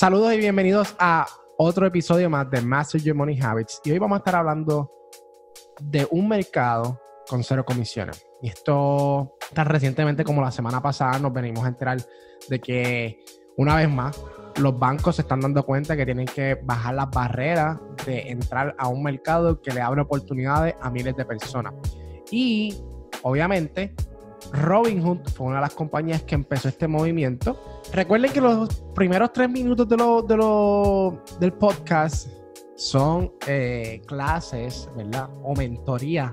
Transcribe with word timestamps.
Saludos 0.00 0.32
y 0.32 0.38
bienvenidos 0.38 0.96
a 0.98 1.26
otro 1.58 1.86
episodio 1.86 2.30
más 2.30 2.50
de 2.50 2.62
Master 2.62 3.02
Your 3.02 3.14
Money 3.14 3.38
Habits. 3.38 3.82
Y 3.84 3.90
hoy 3.90 3.98
vamos 3.98 4.16
a 4.16 4.20
estar 4.20 4.34
hablando 4.34 4.90
de 5.78 6.08
un 6.10 6.26
mercado 6.26 6.98
con 7.28 7.44
cero 7.44 7.66
comisiones. 7.66 8.26
Y 8.40 8.48
esto 8.48 9.36
tan 9.52 9.66
recientemente 9.66 10.24
como 10.24 10.40
la 10.40 10.52
semana 10.52 10.80
pasada 10.80 11.18
nos 11.18 11.34
venimos 11.34 11.66
a 11.66 11.68
enterar 11.68 11.98
de 12.48 12.60
que 12.62 13.22
una 13.58 13.76
vez 13.76 13.90
más 13.90 14.18
los 14.56 14.78
bancos 14.78 15.16
se 15.16 15.20
están 15.20 15.40
dando 15.40 15.66
cuenta 15.66 15.94
que 15.98 16.06
tienen 16.06 16.24
que 16.24 16.58
bajar 16.62 16.94
las 16.94 17.10
barreras 17.10 17.78
de 18.06 18.30
entrar 18.30 18.74
a 18.78 18.88
un 18.88 19.02
mercado 19.02 19.60
que 19.60 19.70
le 19.70 19.82
abre 19.82 20.00
oportunidades 20.00 20.76
a 20.80 20.88
miles 20.88 21.14
de 21.14 21.26
personas. 21.26 21.74
Y 22.30 22.74
obviamente 23.20 23.94
Robinhood 24.52 25.18
fue 25.34 25.48
una 25.48 25.56
de 25.56 25.62
las 25.62 25.74
compañías 25.74 26.22
que 26.22 26.34
empezó 26.34 26.68
este 26.68 26.88
movimiento. 26.88 27.82
Recuerden 27.92 28.32
que 28.32 28.40
los 28.40 28.68
primeros 28.94 29.32
tres 29.32 29.50
minutos 29.50 29.88
de 29.88 29.96
lo, 29.96 31.22
del 31.38 31.52
podcast 31.52 32.28
son 32.76 33.32
eh, 33.46 34.00
clases, 34.06 34.88
¿verdad? 34.96 35.28
O 35.42 35.54
mentoría 35.54 36.32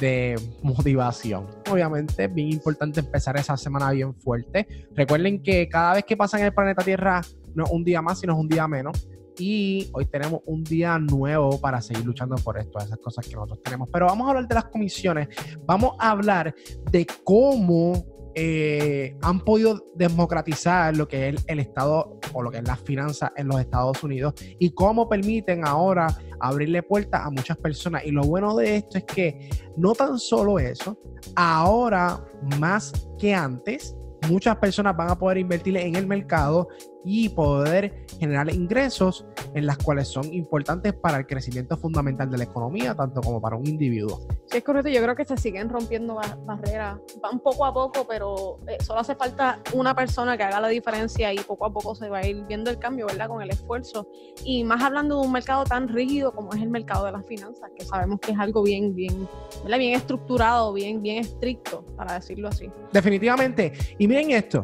de 0.00 0.38
motivación. 0.62 1.48
Obviamente 1.70 2.24
es 2.24 2.34
bien 2.34 2.52
importante 2.52 3.00
empezar 3.00 3.36
esa 3.36 3.56
semana 3.56 3.90
bien 3.90 4.14
fuerte. 4.14 4.88
Recuerden 4.94 5.42
que 5.42 5.68
cada 5.68 5.94
vez 5.94 6.04
que 6.04 6.16
pasan 6.16 6.40
en 6.40 6.46
el 6.46 6.54
planeta 6.54 6.84
Tierra 6.84 7.22
no 7.54 7.64
es 7.64 7.70
un 7.70 7.82
día 7.82 8.00
más, 8.00 8.20
sino 8.20 8.34
es 8.34 8.38
un 8.38 8.48
día 8.48 8.68
menos 8.68 9.08
y 9.40 9.88
hoy 9.94 10.04
tenemos 10.04 10.42
un 10.44 10.62
día 10.62 10.98
nuevo 10.98 11.58
para 11.58 11.80
seguir 11.80 12.04
luchando 12.04 12.36
por 12.36 12.58
esto, 12.58 12.78
esas 12.78 12.98
cosas 12.98 13.26
que 13.26 13.34
nosotros 13.34 13.62
tenemos. 13.62 13.88
Pero 13.90 14.06
vamos 14.06 14.26
a 14.26 14.30
hablar 14.30 14.46
de 14.46 14.54
las 14.54 14.64
comisiones, 14.66 15.28
vamos 15.64 15.96
a 15.98 16.10
hablar 16.10 16.54
de 16.90 17.06
cómo 17.24 18.04
eh, 18.34 19.16
han 19.22 19.40
podido 19.40 19.82
democratizar 19.94 20.94
lo 20.94 21.08
que 21.08 21.30
es 21.30 21.44
el, 21.46 21.58
Estado 21.58 22.20
o 22.34 22.42
lo 22.42 22.50
que 22.50 22.58
es 22.58 22.64
las 22.64 22.80
finanzas 22.80 23.32
en 23.36 23.48
los 23.48 23.58
Estados 23.58 24.02
Unidos 24.04 24.34
y 24.58 24.70
cómo 24.70 25.08
permiten 25.08 25.66
ahora 25.66 26.06
abrirle 26.38 26.82
puertas 26.82 27.24
a 27.24 27.30
muchas 27.30 27.56
personas. 27.56 28.04
Y 28.04 28.10
lo 28.10 28.22
bueno 28.22 28.54
de 28.56 28.76
esto 28.76 28.98
es 28.98 29.04
que 29.04 29.48
no 29.78 29.94
tan 29.94 30.18
solo 30.18 30.58
eso, 30.58 30.98
ahora 31.34 32.22
más 32.58 32.92
que 33.18 33.34
antes, 33.34 33.96
muchas 34.28 34.56
personas 34.56 34.96
van 34.96 35.10
a 35.10 35.18
poder 35.18 35.38
invertir 35.38 35.76
en 35.76 35.96
el 35.96 36.06
mercado 36.06 36.68
y 37.04 37.30
poder 37.30 38.06
generar 38.18 38.52
ingresos 38.52 39.26
en 39.54 39.66
las 39.66 39.78
cuales 39.78 40.08
son 40.08 40.32
importantes 40.32 40.92
para 40.92 41.18
el 41.18 41.26
crecimiento 41.26 41.76
fundamental 41.76 42.30
de 42.30 42.38
la 42.38 42.44
economía, 42.44 42.94
tanto 42.94 43.20
como 43.20 43.40
para 43.40 43.56
un 43.56 43.66
individuo. 43.66 44.20
Sí, 44.46 44.58
es 44.58 44.64
correcto. 44.64 44.88
Yo 44.88 45.02
creo 45.02 45.14
que 45.14 45.24
se 45.24 45.36
siguen 45.36 45.68
rompiendo 45.68 46.20
barreras. 46.44 46.98
Van 47.22 47.40
poco 47.40 47.64
a 47.66 47.72
poco, 47.72 48.06
pero 48.08 48.58
eh, 48.66 48.78
solo 48.82 49.00
hace 49.00 49.14
falta 49.14 49.60
una 49.74 49.94
persona 49.94 50.36
que 50.36 50.42
haga 50.42 50.60
la 50.60 50.68
diferencia 50.68 51.32
y 51.32 51.38
poco 51.38 51.66
a 51.66 51.72
poco 51.72 51.94
se 51.94 52.08
va 52.08 52.18
a 52.18 52.26
ir 52.26 52.44
viendo 52.46 52.70
el 52.70 52.78
cambio, 52.78 53.06
¿verdad? 53.06 53.28
Con 53.28 53.42
el 53.42 53.50
esfuerzo. 53.50 54.08
Y 54.44 54.64
más 54.64 54.82
hablando 54.82 55.20
de 55.20 55.26
un 55.26 55.32
mercado 55.32 55.64
tan 55.64 55.88
rígido 55.88 56.32
como 56.32 56.52
es 56.52 56.62
el 56.62 56.70
mercado 56.70 57.06
de 57.06 57.12
las 57.12 57.26
finanzas, 57.26 57.70
que 57.76 57.84
sabemos 57.84 58.20
que 58.20 58.32
es 58.32 58.38
algo 58.38 58.62
bien, 58.62 58.94
bien, 58.94 59.28
¿verdad? 59.62 59.78
Bien 59.78 59.94
estructurado, 59.94 60.72
bien, 60.72 61.02
bien 61.02 61.18
estricto, 61.18 61.84
para 61.96 62.14
decirlo 62.14 62.48
así. 62.48 62.70
Definitivamente. 62.92 63.72
Y 63.98 64.06
miren 64.06 64.30
esto 64.30 64.62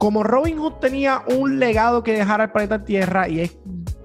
como 0.00 0.22
Robin 0.22 0.56
Hood 0.56 0.76
tenía 0.80 1.22
un 1.28 1.58
legado 1.58 2.02
que 2.02 2.14
dejar 2.14 2.40
al 2.40 2.50
planeta 2.52 2.82
Tierra 2.82 3.28
y 3.28 3.40
es 3.40 3.58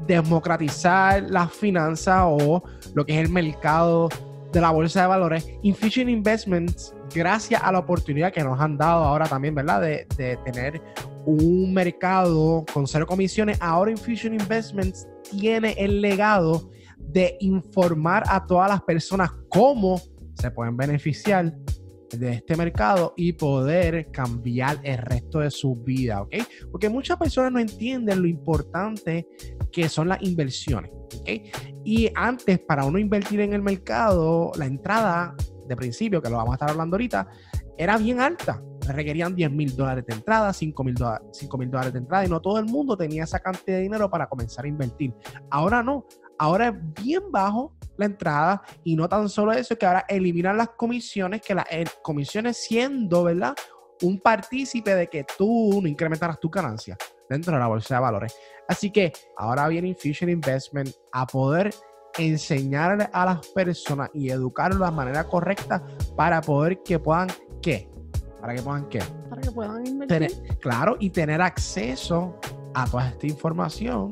democratizar 0.07 1.23
las 1.29 1.51
finanzas 1.51 2.23
o 2.25 2.63
lo 2.93 3.05
que 3.05 3.19
es 3.19 3.25
el 3.25 3.31
mercado 3.31 4.09
de 4.51 4.61
la 4.61 4.71
bolsa 4.71 5.01
de 5.01 5.07
valores, 5.07 5.47
Infusion 5.63 6.09
Investments, 6.09 6.95
gracias 7.13 7.61
a 7.61 7.71
la 7.71 7.79
oportunidad 7.79 8.31
que 8.31 8.43
nos 8.43 8.59
han 8.59 8.77
dado 8.77 9.03
ahora 9.03 9.27
también, 9.27 9.53
¿verdad? 9.53 9.81
De, 9.81 10.07
tener 10.45 10.81
un 11.25 11.73
mercado 11.73 12.63
con 12.73 12.87
cero 12.87 13.05
comisiones, 13.05 13.57
ahora 13.61 13.91
Infusion 13.91 14.33
Investments 14.33 15.07
tiene 15.29 15.75
el 15.77 16.01
legado 16.01 16.69
de 16.97 17.35
informar 17.41 18.23
a 18.27 18.45
todas 18.45 18.69
las 18.69 18.81
personas 18.81 19.31
cómo 19.49 19.99
se 20.35 20.51
pueden 20.51 20.77
beneficiar 20.77 21.53
de 22.11 22.33
este 22.33 22.55
mercado 22.55 23.13
y 23.17 23.33
poder 23.33 24.09
cambiar 24.11 24.79
el 24.83 24.97
resto 24.99 25.39
de 25.39 25.51
su 25.51 25.75
vida, 25.75 26.21
¿ok? 26.21 26.35
Porque 26.71 26.89
muchas 26.89 27.17
personas 27.17 27.51
no 27.51 27.59
entienden 27.59 28.21
lo 28.21 28.27
importante 28.27 29.27
que 29.75 29.89
son 29.89 30.07
las 30.07 30.21
inversiones, 30.21 30.89
¿ok? 31.19 31.29
Y 31.83 32.09
antes, 32.15 32.59
para 32.59 32.85
uno 32.85 32.97
invertir 32.97 33.41
en 33.41 33.51
el 33.51 33.61
mercado, 33.61 34.53
la 34.55 34.67
entrada 34.67 35.35
de 35.67 35.75
principio, 35.75 36.21
que 36.21 36.29
lo 36.29 36.37
vamos 36.37 36.53
a 36.53 36.55
estar 36.55 36.69
hablando 36.69 36.95
ahorita, 36.95 37.27
era 37.77 37.97
bien 37.97 38.21
alta. 38.21 38.63
Requerían 38.87 39.35
10 39.35 39.51
mil 39.51 39.75
dólares 39.75 40.05
de 40.05 40.13
entrada, 40.13 40.53
5 40.53 40.81
mil 40.85 40.93
dólares 40.95 41.91
de 41.91 41.99
entrada 41.99 42.25
y 42.25 42.29
no 42.29 42.39
todo 42.39 42.57
el 42.57 42.65
mundo 42.67 42.95
tenía 42.95 43.25
esa 43.25 43.39
cantidad 43.39 43.75
de 43.75 43.83
dinero 43.83 44.09
para 44.09 44.27
comenzar 44.27 44.63
a 44.63 44.69
invertir. 44.69 45.13
Ahora 45.51 45.83
no, 45.83 46.05
ahora 46.39 46.69
es 46.69 47.03
bien 47.03 47.23
bajo 47.29 47.75
la 47.97 48.05
entrada 48.05 48.61
y 48.85 48.95
no 48.95 49.09
tan 49.09 49.27
solo 49.27 49.51
eso, 49.51 49.77
que 49.77 49.85
ahora 49.85 50.05
eliminan 50.07 50.55
las 50.55 50.69
comisiones, 50.69 51.41
que 51.41 51.53
las 51.53 51.65
eh, 51.69 51.83
comisiones 52.01 52.63
siendo, 52.63 53.25
¿verdad? 53.25 53.53
Un 54.03 54.21
partícipe 54.21 54.95
de 54.95 55.07
que 55.07 55.25
tú 55.37 55.81
no 55.81 55.87
incrementaras 55.89 56.39
tu 56.39 56.49
ganancia 56.49 56.95
dentro 57.29 57.53
de 57.53 57.59
la 57.59 57.67
bolsa 57.67 57.95
de 57.95 58.01
valores. 58.01 58.35
Así 58.67 58.91
que 58.91 59.13
ahora 59.37 59.67
viene 59.67 59.89
Infusion 59.89 60.29
Investment 60.29 60.89
a 61.11 61.25
poder 61.25 61.73
enseñar 62.17 63.09
a 63.11 63.25
las 63.25 63.47
personas 63.47 64.09
y 64.13 64.29
educarlas 64.29 64.79
de 64.79 64.85
la 64.85 64.91
manera 64.91 65.23
correcta 65.25 65.83
para 66.15 66.41
poder 66.41 66.81
que 66.83 66.99
puedan, 66.99 67.27
¿qué? 67.61 67.89
Para 68.39 68.55
que 68.55 68.61
puedan, 68.61 68.89
¿qué? 68.89 68.99
Para 69.29 69.41
que 69.41 69.51
puedan 69.51 69.85
invertir. 69.85 70.57
claro, 70.59 70.97
y 70.99 71.09
tener 71.09 71.41
acceso 71.41 72.39
a 72.73 72.85
toda 72.85 73.09
esta 73.09 73.27
información 73.27 74.11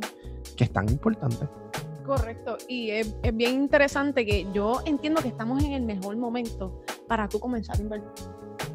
que 0.58 0.66
es 0.66 0.74
tan 0.74 0.90
importante. 0.90 1.48
Correcto, 2.06 2.58
y 2.68 2.92
es, 2.92 3.16
bien 3.34 3.54
interesante 3.54 4.26
que 4.26 4.48
yo 4.54 4.82
entiendo 4.86 5.22
que 5.22 5.30
estamos 5.30 5.64
en 5.64 5.72
el 5.72 5.84
mejor 5.84 6.18
momento 6.18 6.82
para 7.08 7.30
tú 7.30 7.40
comenzar 7.40 7.78
a 7.78 7.82
invertir. 7.82 8.26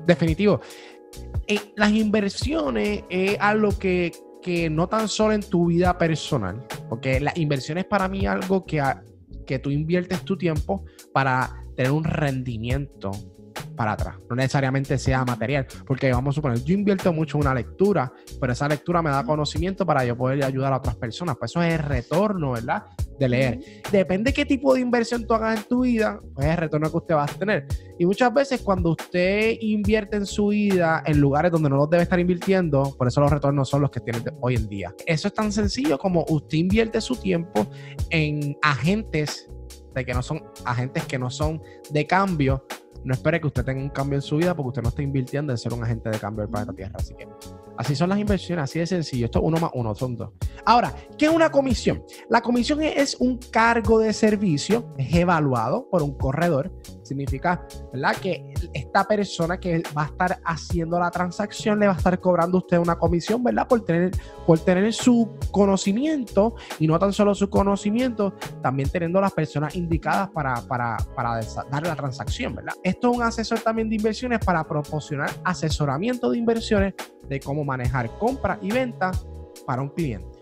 Definitivo. 0.06 0.60
Eh, 1.46 1.72
las 1.76 1.90
inversiones 1.90 3.04
es 3.10 3.36
algo 3.40 3.70
que, 3.78 4.12
no 4.70 4.88
tan 4.88 5.08
solo 5.08 5.32
en 5.34 5.42
tu 5.42 5.66
vida 5.66 5.96
personal, 5.98 6.66
porque 6.88 7.20
las 7.20 7.36
inversiones 7.36 7.84
para 7.84 8.08
mí 8.08 8.20
es 8.20 8.28
algo 8.28 8.64
que, 8.64 8.82
que 9.46 9.58
tú 9.58 9.70
inviertes 9.70 10.22
tu 10.22 10.36
tiempo 10.36 10.84
para 11.12 11.62
tener 11.76 11.92
un 11.92 12.04
rendimiento 12.04 13.12
para 13.76 13.92
atrás, 13.92 14.16
no 14.28 14.36
necesariamente 14.36 14.98
sea 14.98 15.24
material, 15.24 15.66
porque 15.86 16.10
vamos 16.10 16.34
a 16.34 16.36
suponer, 16.36 16.62
yo 16.64 16.74
invierto 16.74 17.12
mucho 17.12 17.38
en 17.38 17.44
una 17.44 17.54
lectura, 17.54 18.12
pero 18.40 18.52
esa 18.52 18.68
lectura 18.68 19.02
me 19.02 19.10
da 19.10 19.24
conocimiento 19.24 19.86
para 19.86 20.04
yo 20.04 20.16
poder 20.16 20.44
ayudar 20.44 20.72
a 20.72 20.78
otras 20.78 20.96
personas, 20.96 21.36
pues 21.38 21.52
eso 21.52 21.62
es 21.62 21.74
el 21.74 21.80
retorno, 21.80 22.52
¿verdad? 22.52 22.84
De 23.18 23.28
leer. 23.28 23.60
Depende 23.90 24.32
qué 24.32 24.44
tipo 24.44 24.74
de 24.74 24.80
inversión 24.80 25.26
tú 25.26 25.34
hagas 25.34 25.58
en 25.60 25.68
tu 25.68 25.82
vida, 25.82 26.18
pues 26.34 26.46
es 26.46 26.52
el 26.52 26.58
retorno 26.58 26.90
que 26.90 26.96
usted 26.96 27.14
va 27.14 27.24
a 27.24 27.26
tener. 27.26 27.66
Y 27.98 28.06
muchas 28.06 28.32
veces 28.32 28.60
cuando 28.62 28.90
usted 28.90 29.56
invierte 29.60 30.16
en 30.16 30.26
su 30.26 30.48
vida 30.48 31.02
en 31.06 31.20
lugares 31.20 31.50
donde 31.50 31.68
no 31.68 31.76
los 31.76 31.90
debe 31.90 32.02
estar 32.04 32.18
invirtiendo, 32.18 32.94
por 32.96 33.08
eso 33.08 33.20
los 33.20 33.30
retornos 33.30 33.68
son 33.68 33.82
los 33.82 33.90
que 33.90 34.00
tiene 34.00 34.20
hoy 34.40 34.54
en 34.56 34.68
día. 34.68 34.94
Eso 35.06 35.28
es 35.28 35.34
tan 35.34 35.52
sencillo 35.52 35.98
como 35.98 36.24
usted 36.28 36.58
invierte 36.58 37.00
su 37.00 37.16
tiempo 37.16 37.66
en 38.10 38.56
agentes 38.62 39.48
de 39.94 40.04
que 40.04 40.14
no 40.14 40.22
son 40.22 40.42
agentes 40.64 41.04
que 41.04 41.18
no 41.18 41.30
son 41.30 41.60
de 41.90 42.06
cambio 42.06 42.64
no 43.04 43.14
espere 43.14 43.40
que 43.40 43.46
usted 43.46 43.64
tenga 43.64 43.80
un 43.80 43.90
cambio 43.90 44.16
en 44.16 44.22
su 44.22 44.36
vida 44.36 44.54
porque 44.54 44.68
usted 44.68 44.82
no 44.82 44.88
está 44.88 45.02
invirtiendo 45.02 45.52
en 45.52 45.58
ser 45.58 45.72
un 45.72 45.82
agente 45.82 46.10
de 46.10 46.18
cambio 46.18 46.42
del 46.42 46.50
planeta 46.50 46.72
Tierra. 46.72 46.94
Así 46.96 47.14
que 47.14 47.28
así 47.78 47.94
son 47.94 48.10
las 48.10 48.18
inversiones, 48.18 48.64
así 48.64 48.78
de 48.80 48.86
sencillo. 48.86 49.26
Esto 49.26 49.40
uno 49.40 49.58
más 49.58 49.70
uno, 49.72 49.94
son 49.94 50.16
dos. 50.16 50.30
Ahora, 50.66 50.92
¿qué 51.16 51.26
es 51.26 51.32
una 51.32 51.50
comisión? 51.50 52.02
La 52.28 52.42
comisión 52.42 52.82
es 52.82 53.16
un 53.20 53.38
cargo 53.38 54.00
de 54.00 54.12
servicio, 54.12 54.92
es 54.98 55.14
evaluado 55.14 55.88
por 55.88 56.02
un 56.02 56.18
corredor. 56.18 56.70
Significa, 57.02 57.66
¿verdad? 57.92 58.16
Que 58.16 58.52
esta 58.74 59.04
persona 59.04 59.58
que 59.58 59.82
va 59.96 60.02
a 60.02 60.06
estar 60.06 60.40
haciendo 60.44 60.98
la 60.98 61.10
transacción 61.10 61.78
le 61.78 61.86
va 61.86 61.94
a 61.94 61.96
estar 61.96 62.20
cobrando 62.20 62.58
a 62.58 62.60
usted 62.60 62.78
una 62.78 62.98
comisión, 62.98 63.42
¿verdad? 63.42 63.66
Por 63.66 63.84
tener, 63.84 64.10
por 64.46 64.58
tener 64.58 64.92
su 64.92 65.30
conocimiento 65.50 66.56
y 66.78 66.86
no 66.86 66.98
tan 66.98 67.12
solo 67.12 67.34
su 67.34 67.48
conocimiento, 67.48 68.34
también 68.60 68.90
teniendo 68.90 69.20
las 69.20 69.32
personas 69.32 69.74
indicadas 69.74 70.28
para, 70.30 70.60
para, 70.62 70.98
para 71.14 71.40
dar 71.70 71.86
la 71.86 71.96
transacción, 71.96 72.56
¿verdad? 72.56 72.74
Esto 72.82 73.10
es 73.10 73.16
un 73.16 73.22
asesor 73.22 73.60
también 73.60 73.88
de 73.88 73.96
inversiones 73.96 74.40
para 74.40 74.64
proporcionar 74.64 75.30
asesoramiento 75.44 76.30
de 76.30 76.38
inversiones 76.38 76.94
de 77.28 77.40
cómo 77.40 77.64
manejar 77.64 78.10
compra 78.18 78.58
y 78.62 78.70
venta 78.70 79.10
para 79.66 79.82
un 79.82 79.88
cliente. 79.90 80.38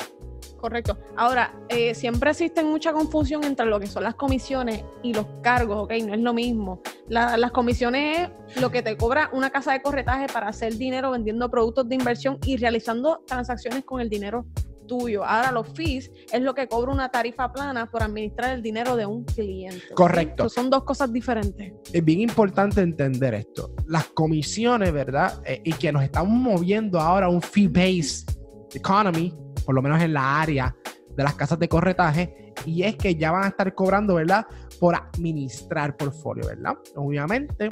Correcto. 0.56 0.98
Ahora, 1.16 1.54
eh, 1.68 1.94
siempre 1.94 2.30
existe 2.30 2.64
mucha 2.64 2.92
confusión 2.92 3.44
entre 3.44 3.66
lo 3.66 3.78
que 3.78 3.86
son 3.86 4.02
las 4.02 4.14
comisiones 4.14 4.82
y 5.02 5.12
los 5.12 5.26
cargos, 5.42 5.84
¿ok? 5.84 5.92
No 6.06 6.14
es 6.14 6.20
lo 6.20 6.32
mismo. 6.32 6.80
las 7.08 7.52
comisiones 7.52 8.30
es 8.48 8.60
lo 8.60 8.70
que 8.70 8.82
te 8.82 8.96
cobra 8.96 9.30
una 9.32 9.50
casa 9.50 9.72
de 9.72 9.82
corretaje 9.82 10.26
para 10.26 10.48
hacer 10.48 10.76
dinero 10.76 11.12
vendiendo 11.12 11.50
productos 11.50 11.88
de 11.88 11.94
inversión 11.94 12.38
y 12.44 12.56
realizando 12.56 13.22
transacciones 13.26 13.84
con 13.84 14.00
el 14.00 14.08
dinero 14.08 14.46
tuyo. 14.86 15.24
Ahora 15.24 15.52
los 15.52 15.68
fees 15.68 16.10
es 16.32 16.40
lo 16.40 16.54
que 16.54 16.68
cobra 16.68 16.92
una 16.92 17.08
tarifa 17.08 17.52
plana 17.52 17.90
por 17.90 18.02
administrar 18.02 18.54
el 18.54 18.62
dinero 18.62 18.96
de 18.96 19.06
un 19.06 19.24
cliente. 19.24 19.94
Correcto. 19.94 20.48
son 20.48 20.70
dos 20.70 20.84
cosas 20.84 21.12
diferentes. 21.12 21.72
Es 21.92 22.04
bien 22.04 22.20
importante 22.20 22.80
entender 22.80 23.34
esto. 23.34 23.74
Las 23.86 24.06
comisiones, 24.08 24.92
¿verdad? 24.92 25.42
Eh, 25.44 25.60
y 25.64 25.72
que 25.72 25.92
nos 25.92 26.02
estamos 26.02 26.32
moviendo 26.32 27.00
ahora 27.00 27.26
a 27.26 27.28
un 27.28 27.42
fee-based 27.42 28.30
economy, 28.74 29.34
por 29.64 29.74
lo 29.74 29.82
menos 29.82 30.02
en 30.02 30.12
la 30.12 30.40
área 30.40 30.74
de 31.16 31.22
las 31.22 31.34
casas 31.34 31.58
de 31.58 31.68
corretaje, 31.68 32.52
y 32.64 32.82
es 32.82 32.96
que 32.96 33.14
ya 33.14 33.30
van 33.32 33.44
a 33.44 33.48
estar 33.48 33.74
cobrando, 33.74 34.14
¿verdad? 34.14 34.46
Por 34.78 34.94
administrar 34.94 35.96
portfolio, 35.96 36.46
¿verdad? 36.46 36.74
Obviamente, 36.94 37.68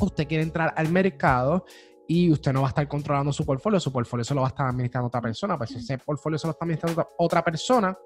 usted 0.00 0.26
quiere 0.26 0.42
entrar 0.42 0.72
al 0.76 0.90
mercado 0.90 1.64
y 2.10 2.32
usted 2.32 2.52
no 2.52 2.62
va 2.62 2.68
a 2.68 2.70
estar 2.70 2.88
controlando 2.88 3.32
su 3.32 3.44
portfolio, 3.44 3.78
su 3.78 3.92
portfolio 3.92 4.24
se 4.24 4.34
lo 4.34 4.40
va 4.40 4.48
a 4.48 4.50
estar 4.50 4.66
administrando 4.66 5.08
otra 5.08 5.20
persona, 5.20 5.58
pues 5.58 5.70
si 5.70 5.76
ese 5.76 5.98
portfolio 5.98 6.38
se 6.38 6.46
lo 6.46 6.52
está 6.52 6.64
administrando 6.64 7.06
otra 7.18 7.44
persona, 7.44 7.96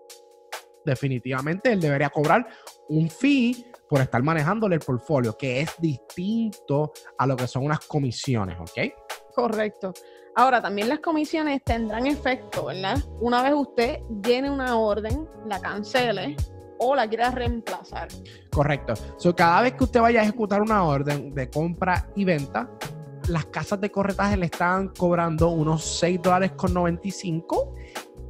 definitivamente 0.85 1.73
él 1.73 1.81
debería 1.81 2.11
cobrar 2.11 2.47
un 2.89 3.09
fee 3.09 3.65
por 3.89 4.01
estar 4.01 4.21
manejándole 4.21 4.75
el 4.75 4.81
portfolio, 4.81 5.37
que 5.39 5.61
es 5.61 5.71
distinto 5.79 6.93
a 7.17 7.27
lo 7.27 7.37
que 7.37 7.47
son 7.47 7.65
unas 7.65 7.81
comisiones, 7.87 8.59
¿ok? 8.59 8.93
Correcto. 9.35 9.93
Ahora, 10.35 10.61
también 10.61 10.89
las 10.89 10.99
comisiones 10.99 11.63
tendrán 11.63 12.07
efecto, 12.07 12.67
¿verdad? 12.67 12.99
Una 13.21 13.43
vez 13.43 13.53
usted 13.55 14.01
llene 14.25 14.51
una 14.51 14.79
orden, 14.79 15.29
la 15.47 15.61
cancele 15.61 16.37
o 16.79 16.97
la 16.97 17.07
quiera 17.07 17.31
reemplazar. 17.31 18.09
Correcto. 18.51 18.95
So, 19.19 19.37
cada 19.37 19.61
vez 19.61 19.75
que 19.75 19.85
usted 19.85 20.01
vaya 20.01 20.21
a 20.21 20.23
ejecutar 20.25 20.61
una 20.61 20.83
orden 20.85 21.31
de 21.35 21.49
compra 21.51 22.09
y 22.17 22.25
venta, 22.25 22.69
las 23.29 23.47
casas 23.47 23.81
de 23.81 23.91
corretaje 23.91 24.37
le 24.37 24.47
están 24.47 24.89
cobrando 24.89 25.49
unos 25.51 25.99
6 25.99 26.21
dólares 26.23 26.53
con 26.53 26.75
95 26.75 27.75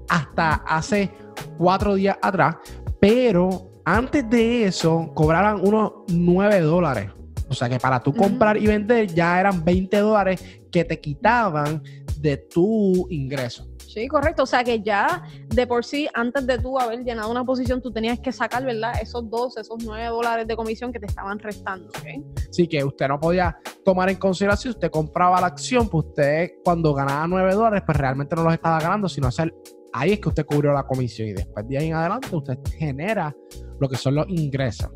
hasta 0.09 0.55
hace 0.67 1.11
cuatro 1.57 1.95
días 1.95 2.19
atrás, 2.21 2.57
pero 3.01 3.71
antes 3.85 4.29
de 4.29 4.65
eso 4.67 5.11
cobraban 5.15 5.61
unos 5.67 5.93
9 6.09 6.61
dólares. 6.61 7.11
O 7.49 7.55
sea 7.55 7.69
que 7.69 7.79
para 7.79 8.01
tú 8.01 8.15
comprar 8.15 8.57
y 8.57 8.67
vender 8.67 9.13
ya 9.13 9.39
eran 9.39 9.65
20 9.65 9.99
dólares 9.99 10.43
que 10.71 10.85
te 10.85 11.01
quitaban 11.01 11.83
de 12.19 12.37
tu 12.37 13.07
ingreso. 13.11 13.72
Sí, 13.93 14.09
correcto. 14.09 14.45
O 14.45 14.47
sea 14.47 14.65
que 14.65 14.81
ya 14.81 15.23
de 15.49 15.67
por 15.67 15.85
sí, 15.85 16.09
antes 16.15 16.47
de 16.47 16.59
tú 16.59 16.79
haber 16.79 17.05
llenado 17.05 17.31
una 17.31 17.45
posición, 17.45 17.83
tú 17.83 17.93
tenías 17.93 18.19
que 18.21 18.33
sacar, 18.33 18.65
¿verdad? 18.65 18.95
Esos 19.03 19.29
12, 19.29 19.61
esos 19.61 19.85
9 19.85 20.07
dólares 20.07 20.47
de 20.47 20.57
comisión 20.57 20.93
que 20.93 20.99
te 20.99 21.07
estaban 21.07 21.39
restando. 21.39 21.91
Sí, 22.51 22.67
que 22.67 22.83
usted 22.83 23.09
no 23.09 23.21
podía 23.21 23.59
tomar 23.85 24.09
en 24.09 24.17
consideración, 24.17 24.73
usted 24.75 24.91
compraba 24.91 25.41
la 25.41 25.49
acción, 25.49 25.91
pues 25.91 26.07
usted 26.07 26.53
cuando 26.65 26.95
ganaba 26.95 27.27
9 27.27 27.55
dólares, 27.55 27.83
pues 27.85 27.99
realmente 27.99 28.35
no 28.35 28.45
los 28.45 28.55
estaba 28.55 28.81
ganando, 28.81 29.11
sino 29.11 29.29
hacer 29.29 29.55
ahí 29.93 30.13
es 30.13 30.21
que 30.21 30.29
usted 30.31 30.47
cubrió 30.47 30.73
la 30.73 30.85
comisión 30.85 31.29
y 31.29 31.33
después 31.35 31.69
de 31.69 31.79
ahí 31.79 31.89
en 31.89 31.95
adelante 31.95 32.35
usted 32.35 32.59
genera 32.79 33.35
lo 33.79 33.89
que 33.89 33.97
son 33.97 34.15
los 34.15 34.27
ingresos. 34.29 34.89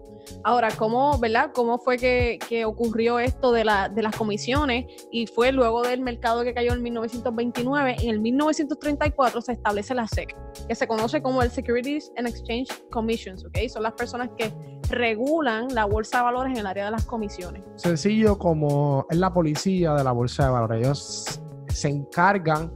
Ahora, 0.44 0.69
¿cómo, 0.76 1.19
verdad? 1.19 1.50
¿Cómo 1.55 1.78
fue 1.78 1.96
que, 1.99 2.64
ocurrió 2.64 3.19
esto 3.19 3.52
de, 3.52 3.64
la, 3.64 3.88
de, 3.88 4.02
las 4.02 4.17
comisiones? 4.17 4.87
Y 5.11 5.26
fue 5.26 5.52
luego 5.52 5.82
del 5.82 6.00
mercado 6.00 6.43
que 6.43 6.55
cayó 6.55 6.73
en 6.73 6.82
1929. 6.82 7.96
En 8.02 8.11
el 8.11 8.20
1934 8.20 9.40
se 9.40 9.52
establece 9.52 9.94
la 9.94 10.06
SEC, 10.06 10.37
que 10.69 10.75
se 10.75 10.87
conoce 10.87 11.23
como 11.23 11.43
el 11.43 11.50
Securities 11.50 12.12
and 12.17 12.28
Exchange 12.28 12.69
Commissions, 12.90 13.44
¿ok? 13.44 13.69
Son 13.69 13.82
las 13.82 13.93
personas 13.93 14.31
que 14.37 14.52
regulan 14.90 15.69
la 15.75 15.84
bolsa 15.84 16.19
de 16.19 16.25
valores 16.25 16.52
en 16.52 16.58
el 16.58 16.67
área 16.67 16.87
de 16.87 16.90
las 16.93 17.05
comisiones. 17.05 17.62
Sencillo 17.76 18.38
como 18.38 19.06
es 19.11 19.19
la 19.19 19.32
policía 19.32 19.94
de 19.94 20.05
la 20.05 20.12
bolsa 20.12 20.44
de 20.44 20.50
valores. 20.50 20.82
Ellos 20.82 21.40
se 21.69 21.88
encargan 21.88 22.73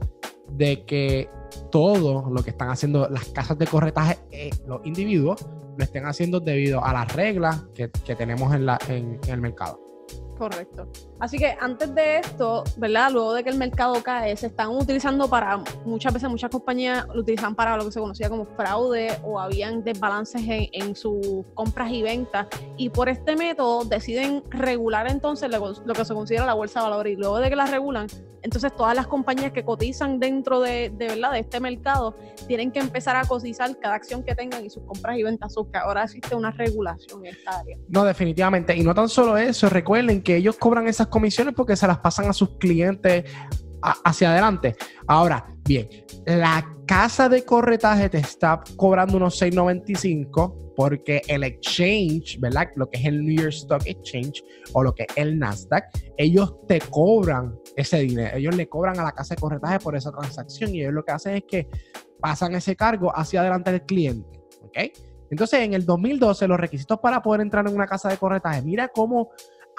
de 0.49 0.85
que 0.85 1.29
todo 1.71 2.29
lo 2.29 2.43
que 2.43 2.51
están 2.51 2.69
haciendo 2.69 3.07
las 3.09 3.25
casas 3.29 3.57
de 3.57 3.67
corretaje, 3.67 4.19
eh, 4.31 4.49
los 4.67 4.85
individuos, 4.85 5.45
lo 5.81 5.85
estén 5.85 6.05
haciendo 6.05 6.39
debido 6.39 6.85
a 6.85 6.93
las 6.93 7.11
reglas 7.15 7.63
que, 7.73 7.87
tenemos 8.15 8.53
en, 8.53 8.67
la, 8.67 8.77
en 8.87 9.19
el 9.27 9.41
mercado. 9.41 9.90
Correcto. 10.41 10.87
Así 11.19 11.37
que 11.37 11.55
antes 11.61 11.93
de 11.93 12.17
esto, 12.17 12.63
¿verdad? 12.77 13.11
Luego 13.11 13.35
de 13.35 13.43
que 13.43 13.51
el 13.51 13.59
mercado 13.59 14.01
cae, 14.01 14.35
se 14.35 14.47
están 14.47 14.69
utilizando 14.69 15.29
para, 15.29 15.63
muchas 15.85 16.11
veces 16.11 16.27
muchas 16.31 16.49
compañías 16.49 17.05
lo 17.13 17.21
utilizan 17.21 17.53
para 17.53 17.77
lo 17.77 17.85
que 17.85 17.91
se 17.91 17.99
conocía 17.99 18.27
como 18.27 18.45
fraude 18.45 19.19
o 19.23 19.39
habían 19.39 19.83
desbalances 19.83 20.41
en, 20.47 20.95
sus 20.95 21.45
compras 21.53 21.91
y 21.91 22.01
ventas. 22.01 22.47
Y 22.75 22.89
por 22.89 23.07
este 23.07 23.35
método 23.35 23.85
deciden 23.85 24.41
regular 24.49 25.11
entonces 25.11 25.47
lo, 25.51 25.93
que 25.93 26.05
se 26.05 26.13
considera 26.15 26.47
la 26.47 26.55
bolsa 26.55 26.79
de 26.79 26.89
valores. 26.89 27.13
Y 27.13 27.17
luego 27.17 27.37
de 27.37 27.47
que 27.47 27.55
la 27.55 27.67
regulan, 27.67 28.07
entonces 28.41 28.75
todas 28.75 28.95
las 28.95 29.05
compañías 29.05 29.51
que 29.51 29.63
cotizan 29.63 30.19
dentro 30.19 30.59
de, 30.59 30.89
de, 30.89 31.09
¿verdad? 31.09 31.33
de 31.33 31.39
este 31.41 31.59
mercado 31.59 32.15
tienen 32.47 32.71
que 32.71 32.79
empezar 32.79 33.15
a 33.15 33.25
cotizar 33.25 33.77
cada 33.77 33.93
acción 33.93 34.23
que 34.23 34.33
tengan 34.33 34.65
y 34.65 34.71
sus 34.71 34.81
compras 34.85 35.19
y 35.19 35.21
ventas. 35.21 35.55
ahora 35.75 36.05
existe 36.05 36.33
una 36.33 36.49
regulación 36.49 37.23
en 37.27 37.35
esta 37.35 37.59
área. 37.59 37.77
No, 37.89 38.03
definitivamente. 38.03 38.75
Y 38.75 38.81
no 38.81 38.95
tan 38.95 39.07
solo 39.07 39.37
eso, 39.37 39.69
recuerden 39.69 40.23
que 40.23 40.30
ellos 40.33 40.57
cobran 40.57 40.87
esas 40.87 41.07
comisiones 41.07 41.53
porque 41.55 41.75
se 41.75 41.87
las 41.87 41.99
pasan 41.99 42.29
a 42.29 42.33
sus 42.33 42.57
clientes 42.57 43.25
hacia 43.81 44.31
adelante. 44.31 44.75
Ahora, 45.07 45.45
bien, 45.63 45.87
la 46.25 46.65
casa 46.85 47.29
de 47.29 47.43
corretaje 47.43 48.09
te 48.09 48.19
está 48.19 48.61
cobrando 48.75 49.17
unos 49.17 49.41
6.95 49.41 50.73
porque 50.75 51.21
el 51.27 51.43
exchange, 51.43 52.39
¿verdad? 52.39 52.67
Lo 52.75 52.89
que 52.89 52.99
es 52.99 53.05
el 53.05 53.25
New 53.25 53.35
York 53.35 53.53
Stock 53.53 53.81
Exchange 53.85 54.43
o 54.73 54.83
lo 54.83 54.93
que 54.93 55.03
es 55.03 55.17
el 55.17 55.39
Nasdaq, 55.39 55.85
ellos 56.17 56.55
te 56.67 56.79
cobran 56.79 57.55
ese 57.75 57.99
dinero. 57.99 58.37
Ellos 58.37 58.55
le 58.55 58.67
cobran 58.67 58.99
a 58.99 59.03
la 59.03 59.11
casa 59.11 59.35
de 59.35 59.41
corretaje 59.41 59.79
por 59.79 59.95
esa 59.95 60.11
transacción 60.11 60.75
y 60.75 60.81
ellos 60.81 60.93
lo 60.93 61.03
que 61.03 61.11
hacen 61.11 61.35
es 61.35 61.43
que 61.47 61.67
pasan 62.19 62.55
ese 62.55 62.75
cargo 62.75 63.11
hacia 63.15 63.41
adelante 63.41 63.71
del 63.71 63.83
cliente. 63.83 64.39
¿Ok? 64.63 64.77
Entonces, 65.31 65.61
en 65.61 65.73
el 65.73 65.85
2012, 65.85 66.45
los 66.47 66.59
requisitos 66.59 66.99
para 66.99 67.21
poder 67.21 67.41
entrar 67.41 67.65
en 67.65 67.73
una 67.73 67.87
casa 67.87 68.09
de 68.09 68.17
corretaje, 68.17 68.61
mira 68.63 68.89
cómo 68.89 69.29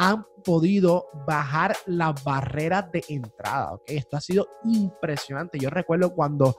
han 0.03 0.27
podido 0.45 1.07
bajar 1.27 1.77
las 1.87 2.25
barreras 2.25 2.91
de 2.91 3.05
entrada. 3.09 3.75
¿okay? 3.75 3.99
Esto 3.99 4.17
ha 4.17 4.21
sido 4.21 4.49
impresionante. 4.65 5.61
Yo 5.61 5.71
recuerdo 5.71 6.13
cuando 6.13 6.57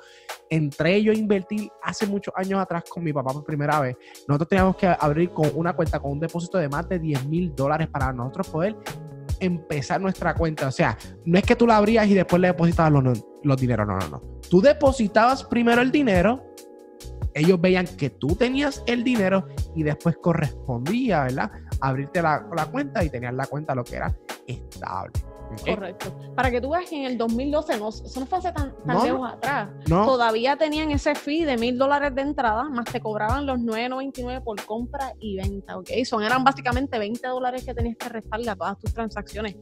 entré 0.50 1.04
yo 1.04 1.12
a 1.12 1.16
invertir 1.16 1.69
hace 1.81 2.07
muchos 2.07 2.34
años 2.38 2.62
atrás 2.62 2.84
con 2.90 3.04
mi 3.04 3.12
papá 3.12 3.34
por 3.34 3.44
primera 3.44 3.81
vez, 3.81 3.98
nosotros 4.30 4.48
teníamos 4.48 4.78
que 4.78 4.88
abrir 4.88 5.31
con 5.31 5.51
una 5.56 5.74
cuenta 5.74 6.00
con 6.00 6.13
un 6.13 6.19
depósito 6.22 6.57
de 6.57 6.69
más 6.69 6.88
de 6.88 7.00
10 7.00 7.25
mil 7.25 7.54
dólares 7.54 7.90
para 7.90 8.13
nosotros 8.13 8.48
poder 8.48 8.78
empezar 9.42 10.00
nuestra 10.00 10.34
cuenta. 10.34 10.68
O 10.68 10.72
sea, 10.72 10.98
no 11.25 11.38
es 11.38 11.44
que 11.44 11.57
tú 11.57 11.68
la 11.68 11.75
abrías 11.75 12.07
y 12.07 12.13
después 12.13 12.42
le 12.42 12.48
depositabas 12.48 12.94
los, 12.94 13.25
los 13.44 13.60
dineros. 13.60 13.86
No, 13.86 13.98
no, 13.98 14.07
no. 14.07 14.22
Tú 14.50 14.62
depositabas 14.62 15.44
primero 15.44 15.81
el 15.81 15.92
dinero 15.92 16.54
ellos 17.34 17.60
veían 17.60 17.88
que 17.88 18.10
tú 18.10 18.36
tenías 18.36 18.84
el 18.86 19.04
dinero 19.04 19.48
y 19.75 19.84
después 19.84 20.18
correspondía, 20.22 21.24
¿verdad? 21.24 21.51
Abrirte 21.81 22.22
la, 22.22 22.44
cuenta 22.72 23.04
y 23.04 23.10
tenías 23.10 23.34
la 23.34 23.46
cuenta 23.46 23.75
lo 23.75 23.84
que 23.84 23.96
era 23.96 24.16
estable. 24.48 25.14
Correcto. 25.64 26.18
Para 26.36 26.50
que 26.50 26.60
tú 26.60 26.72
veas 26.72 26.90
que 26.90 26.98
en 26.98 27.06
el 27.06 27.18
2012, 27.18 27.78
no, 27.78 27.90
eso 27.90 28.20
no 28.20 28.25
fue 28.25 28.40
hace 28.40 28.52
tan, 28.52 28.74
lejos 28.86 29.31
atrás, 29.31 29.70
todavía 29.88 30.58
tenían 30.58 30.90
ese 30.90 31.14
fee 31.14 31.46
de 31.46 31.58
mil 31.58 31.78
dólares 31.78 32.16
de 32.16 32.22
entrada, 32.22 32.64
más 32.64 32.86
te 32.86 33.00
cobraban 33.00 33.46
los 33.46 33.60
9.99 33.60 34.44
por 34.44 34.65
compra 34.65 35.13
y 35.20 35.38
venta, 35.38 35.77
¿ok? 35.77 35.89
Son, 36.06 36.24
eran 36.24 36.44
básicamente 36.44 36.98
20 36.98 37.27
dólares 37.27 37.63
que 37.63 37.74
tenías 37.75 37.98
que 37.98 38.10
restarle 38.10 38.50
a 38.50 38.56
todas 38.56 38.80
tus 38.80 38.94
transacciones, 38.94 39.56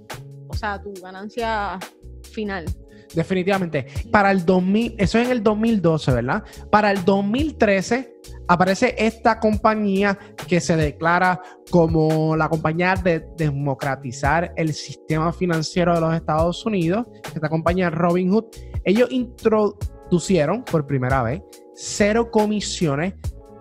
o 0.48 0.54
sea, 0.54 0.82
tu 0.82 0.94
ganancia 0.94 1.78
final. 2.32 2.66
Definitivamente. 3.14 3.88
Para 4.12 4.32
el 4.32 4.46
2000, 4.46 4.96
eso 4.98 5.20
es 5.20 5.26
en 5.26 5.32
el 5.32 5.44
2012, 5.44 6.12
¿verdad? 6.12 6.44
Para 6.70 6.92
el 6.92 7.04
2013 7.04 8.14
aparece 8.48 8.96
esta 8.98 9.40
compañía 9.40 10.18
que 10.48 10.60
se 10.60 10.76
declara 10.76 11.42
como 11.70 12.36
la 12.36 12.50
compañía 12.50 12.96
de 12.96 13.26
democratizar 13.38 14.54
el 14.56 14.74
sistema 14.74 15.32
financiero 15.34 15.94
de 15.94 16.02
los 16.02 16.14
Estados 16.14 16.66
Unidos, 16.66 17.06
esta 17.34 17.50
compañía 17.50 17.90
Robinhood. 17.90 18.46
Ellos 18.84 19.10
introducieron 19.12 20.64
por 20.64 20.86
primera 20.86 21.24
vez 21.24 21.42
cero 21.74 22.30
comisiones 22.32 23.14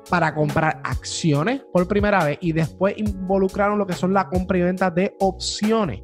para 0.09 0.35
comprar 0.35 0.81
acciones 0.85 1.63
por 1.73 1.87
primera 1.87 2.25
vez 2.25 2.39
y 2.41 2.53
después 2.53 2.95
involucraron 2.99 3.79
lo 3.79 3.87
que 3.87 3.93
son 3.93 4.13
la 4.13 4.29
compra 4.29 4.59
y 4.59 4.63
venta 4.63 4.91
de 4.91 5.15
opciones. 5.21 6.01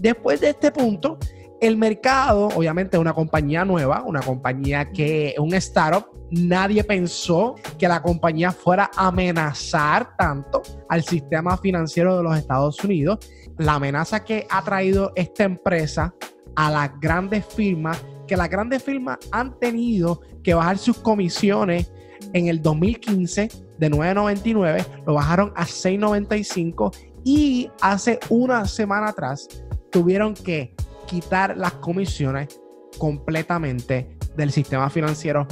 Después 0.00 0.40
de 0.40 0.50
este 0.50 0.72
punto, 0.72 1.18
el 1.60 1.76
mercado, 1.76 2.48
obviamente, 2.48 2.96
es 2.96 3.00
una 3.00 3.14
compañía 3.14 3.64
nueva, 3.64 4.02
una 4.06 4.20
compañía 4.20 4.90
que 4.90 5.34
un 5.38 5.54
startup. 5.54 6.06
Nadie 6.30 6.82
pensó 6.84 7.54
que 7.78 7.86
la 7.86 8.02
compañía 8.02 8.50
fuera 8.50 8.90
a 8.96 9.08
amenazar 9.08 10.16
tanto 10.16 10.62
al 10.88 11.04
sistema 11.04 11.56
financiero 11.56 12.16
de 12.16 12.22
los 12.22 12.36
Estados 12.36 12.82
Unidos. 12.82 13.18
La 13.58 13.74
amenaza 13.74 14.24
que 14.24 14.46
ha 14.50 14.62
traído 14.62 15.12
esta 15.14 15.44
empresa 15.44 16.14
a 16.56 16.70
las 16.70 16.90
grandes 17.00 17.44
firmas, 17.46 18.02
que 18.26 18.36
las 18.36 18.50
grandes 18.50 18.82
firmas 18.82 19.18
han 19.30 19.58
tenido 19.58 20.20
que 20.42 20.54
bajar 20.54 20.78
sus 20.78 20.98
comisiones 20.98 21.92
en 22.32 22.48
el 22.48 22.62
2015 22.62 23.48
de 23.78 23.90
9.99, 23.90 24.84
lo 25.06 25.14
bajaron 25.14 25.52
a 25.56 25.64
6.95 25.64 26.94
y 27.24 27.70
hace 27.80 28.18
una 28.28 28.66
semana 28.66 29.08
atrás 29.08 29.48
tuvieron 29.90 30.34
que 30.34 30.74
quitar 31.06 31.56
las 31.56 31.74
comisiones 31.74 32.60
completamente 32.98 34.16
del 34.36 34.50
sistema 34.50 34.90
financiero 34.90 35.46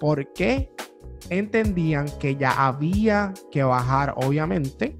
porque 0.00 0.70
entendían 1.30 2.06
que 2.18 2.36
ya 2.36 2.66
había 2.66 3.32
que 3.50 3.62
bajar, 3.62 4.14
obviamente, 4.16 4.96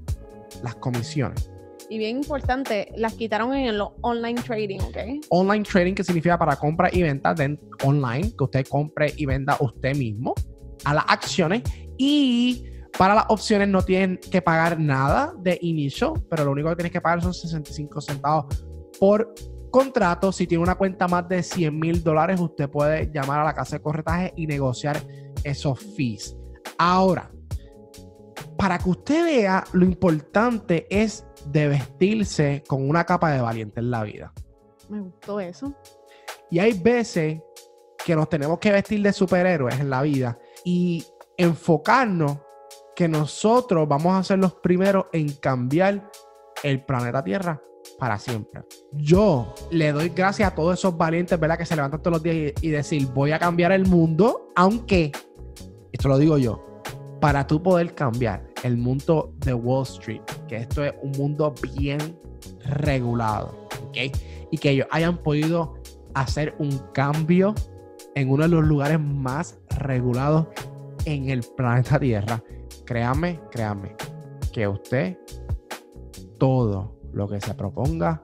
las 0.63 0.75
comisiones. 0.75 1.51
Y 1.89 1.99
bien 1.99 2.17
importante, 2.17 2.91
las 2.95 3.13
quitaron 3.13 3.53
en 3.53 3.67
el 3.67 3.81
online 4.01 4.41
trading, 4.41 4.79
¿ok? 4.79 4.97
Online 5.29 5.63
trading, 5.63 5.93
que 5.93 6.03
significa 6.03 6.37
para 6.37 6.55
compra 6.55 6.89
y 6.91 7.03
venta 7.03 7.33
de 7.33 7.59
online, 7.83 8.33
que 8.35 8.43
usted 8.43 8.65
compre 8.67 9.13
y 9.15 9.25
venda 9.25 9.57
usted 9.59 9.95
mismo 9.95 10.33
a 10.83 10.95
las 10.95 11.05
acciones. 11.07 11.61
Y 11.97 12.65
para 12.97 13.13
las 13.13 13.25
opciones 13.29 13.67
no 13.67 13.83
tienen 13.83 14.19
que 14.31 14.41
pagar 14.41 14.79
nada 14.79 15.33
de 15.37 15.59
inicio, 15.61 16.13
pero 16.29 16.45
lo 16.45 16.51
único 16.51 16.69
que 16.69 16.75
tienes 16.77 16.91
que 16.91 17.01
pagar 17.01 17.21
son 17.21 17.33
65 17.33 18.01
centavos 18.01 18.45
por 18.99 19.33
contrato. 19.75 20.31
Si 20.31 20.47
tiene 20.47 20.63
una 20.63 20.75
cuenta 20.75 21.05
más 21.05 21.27
de 21.27 21.43
100 21.43 21.77
mil 21.77 22.01
dólares, 22.01 22.39
usted 22.39 22.69
puede 22.69 23.11
llamar 23.11 23.41
a 23.41 23.43
la 23.43 23.53
casa 23.53 23.75
de 23.75 23.81
corretaje 23.81 24.31
y 24.37 24.47
negociar 24.47 25.01
esos 25.43 25.77
fees. 25.97 26.37
Ahora, 26.77 27.29
para 28.57 28.77
que 28.77 28.89
usted 28.89 29.25
vea 29.25 29.65
lo 29.73 29.83
importante 29.83 30.87
es 30.89 31.27
de 31.47 31.67
vestirse 31.67 32.63
con 32.65 32.89
una 32.89 33.03
capa 33.03 33.31
de 33.31 33.41
valiente 33.41 33.81
en 33.81 33.91
la 33.91 34.03
vida. 34.03 34.31
Me 34.87 35.01
gustó 35.01 35.41
eso. 35.41 35.73
Y 36.49 36.59
hay 36.59 36.79
veces 36.79 37.41
que 38.05 38.15
nos 38.15 38.29
tenemos 38.29 38.59
que 38.59 38.71
vestir 38.71 39.01
de 39.01 39.11
superhéroes 39.11 39.77
en 39.77 39.89
la 39.89 40.01
vida 40.03 40.39
y 40.63 41.03
enfocarnos 41.35 42.37
que 42.95 43.09
nosotros 43.09 43.89
vamos 43.89 44.17
a 44.17 44.23
ser 44.23 44.39
los 44.39 44.53
primeros 44.53 45.07
en 45.11 45.33
cambiar 45.33 46.09
el 46.63 46.85
planeta 46.85 47.21
Tierra 47.21 47.61
para 47.97 48.17
siempre. 48.17 48.61
Yo 48.93 49.53
le 49.71 49.91
doy 49.91 50.09
gracias 50.09 50.51
a 50.51 50.55
todos 50.55 50.79
esos 50.79 50.97
valientes, 50.97 51.39
¿verdad? 51.39 51.57
Que 51.57 51.65
se 51.65 51.75
levantan 51.75 52.01
todos 52.01 52.17
los 52.17 52.23
días 52.23 52.53
y, 52.61 52.67
y 52.67 52.69
decir, 52.69 53.07
voy 53.13 53.31
a 53.31 53.39
cambiar 53.39 53.71
el 53.71 53.85
mundo, 53.85 54.47
aunque, 54.55 55.11
esto 55.91 56.09
lo 56.09 56.17
digo 56.17 56.37
yo, 56.37 56.65
para 57.19 57.47
tú 57.47 57.61
poder 57.61 57.95
cambiar 57.95 58.45
el 58.63 58.77
mundo 58.77 59.33
de 59.37 59.53
Wall 59.53 59.83
Street, 59.83 60.21
que 60.47 60.57
esto 60.57 60.83
es 60.83 60.93
un 61.01 61.11
mundo 61.11 61.53
bien 61.77 61.99
regulado, 62.65 63.67
¿ok? 63.87 64.15
Y 64.51 64.57
que 64.57 64.71
ellos 64.71 64.87
hayan 64.91 65.17
podido 65.17 65.75
hacer 66.13 66.55
un 66.59 66.77
cambio 66.93 67.53
en 68.15 68.29
uno 68.29 68.43
de 68.43 68.49
los 68.49 68.63
lugares 68.63 68.99
más 68.99 69.59
regulados 69.77 70.47
en 71.05 71.29
el 71.29 71.43
planeta 71.55 71.99
Tierra. 71.99 72.41
Créame, 72.85 73.39
créame, 73.51 73.95
que 74.51 74.67
usted 74.67 75.17
todo 76.37 76.95
lo 77.15 77.27
que 77.27 77.39
se 77.41 77.53
proponga 77.53 78.21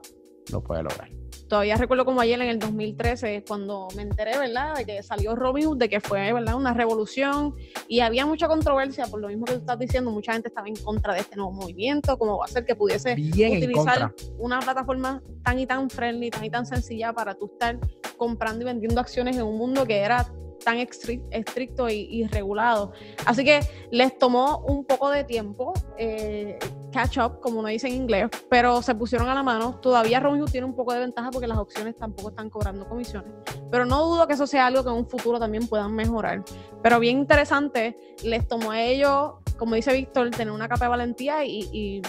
lo 0.52 0.62
puede 0.62 0.84
lograr. 0.84 1.10
Todavía 1.48 1.76
recuerdo 1.76 2.06
como 2.06 2.22
ayer 2.22 2.42
en 2.42 2.48
el 2.48 2.60
2013, 2.60 3.44
cuando 3.48 3.88
me 3.96 4.04
enteré, 4.04 4.38
¿verdad?, 4.38 4.76
de 4.76 4.86
que 4.86 5.04
salió 5.04 5.36
Robinhood, 5.36 5.78
de 5.78 5.90
que 5.90 6.00
fue, 6.00 6.32
¿verdad?, 6.32 6.56
una 6.56 6.74
revolución 6.74 7.56
y 7.90 8.00
había 8.00 8.26
mucha 8.26 8.48
controversia, 8.48 9.06
por 9.08 9.20
lo 9.20 9.28
mismo 9.28 9.46
que 9.46 9.54
tú 9.54 9.60
estás 9.60 9.78
diciendo, 9.78 10.12
mucha 10.12 10.34
gente 10.34 10.48
estaba 10.48 10.68
en 10.68 10.76
contra 10.78 11.14
de 11.14 11.20
este 11.22 11.36
nuevo 11.36 11.52
movimiento, 11.52 12.18
cómo 12.18 12.38
va 12.38 12.46
a 12.46 12.48
ser 12.48 12.66
que 12.66 12.76
pudiese 12.76 13.16
Bien 13.16 13.52
en 13.54 13.58
utilizar 13.58 14.14
una 14.40 14.60
plataforma 14.60 15.22
tan 15.44 15.60
y 15.60 15.66
tan 15.66 15.90
friendly, 15.90 16.30
tan 16.30 16.46
y 16.46 16.50
tan 16.50 16.66
sencilla 16.66 17.12
para 17.14 17.34
tú 17.36 17.48
estar 17.54 17.78
comprando 18.18 18.62
y 18.64 18.66
vendiendo 18.66 19.00
acciones 19.02 19.36
en 19.36 19.44
un 19.44 19.58
mundo 19.58 19.86
que 19.86 20.00
era 20.00 20.32
tan 20.64 20.78
estri- 20.78 21.26
estricto 21.32 21.90
y, 21.90 22.08
y 22.10 22.28
regulado. 22.28 22.94
Así 23.26 23.44
que 23.44 23.60
les 23.90 24.18
tomó 24.18 24.60
un 24.68 24.86
poco 24.86 25.10
de 25.10 25.24
tiempo 25.26 25.74
eh, 25.98 26.60
catch 26.92 27.18
up, 27.18 27.40
como 27.40 27.60
uno 27.60 27.70
dice 27.70 27.88
en 27.88 27.96
inglés, 27.96 28.30
pero 28.50 28.82
se 28.82 28.94
pusieron 28.96 29.28
a 29.30 29.36
la 29.36 29.44
mano. 29.44 29.80
Todavía 29.80 30.20
Robinhood 30.20 30.52
tiene 30.52 30.66
un 30.66 30.76
poco 30.76 30.94
de 30.94 31.00
ventaja 31.00 31.32
porque 31.32 31.48
las 31.48 31.58
opciones 31.58 31.96
tampoco 31.98 32.30
están 32.30 32.50
cobrando 32.50 32.88
comisiones, 32.88 33.32
pero 33.70 33.86
no 33.86 34.06
dudo 34.06 34.28
que 34.28 34.34
eso 34.34 34.48
sea 34.48 34.68
algo 34.68 34.84
que 34.84 34.90
en 34.90 34.96
un 34.96 35.08
futuro 35.08 35.40
también 35.40 35.68
puedan 35.68 35.94
mejorar. 35.94 36.44
Pero 36.84 37.00
bien 37.00 37.20
interesante, 37.20 37.98
les 38.24 38.48
tomó 38.48 38.72
a 38.72 38.82
ellos, 38.82 39.34
como 39.58 39.76
dice 39.76 39.94
Víctor, 39.94 40.30
tener 40.32 40.52
una 40.52 40.68
capa 40.68 40.86
de 40.86 40.90
valentía 40.90 41.46
y, 41.46 41.70
y 41.72 42.02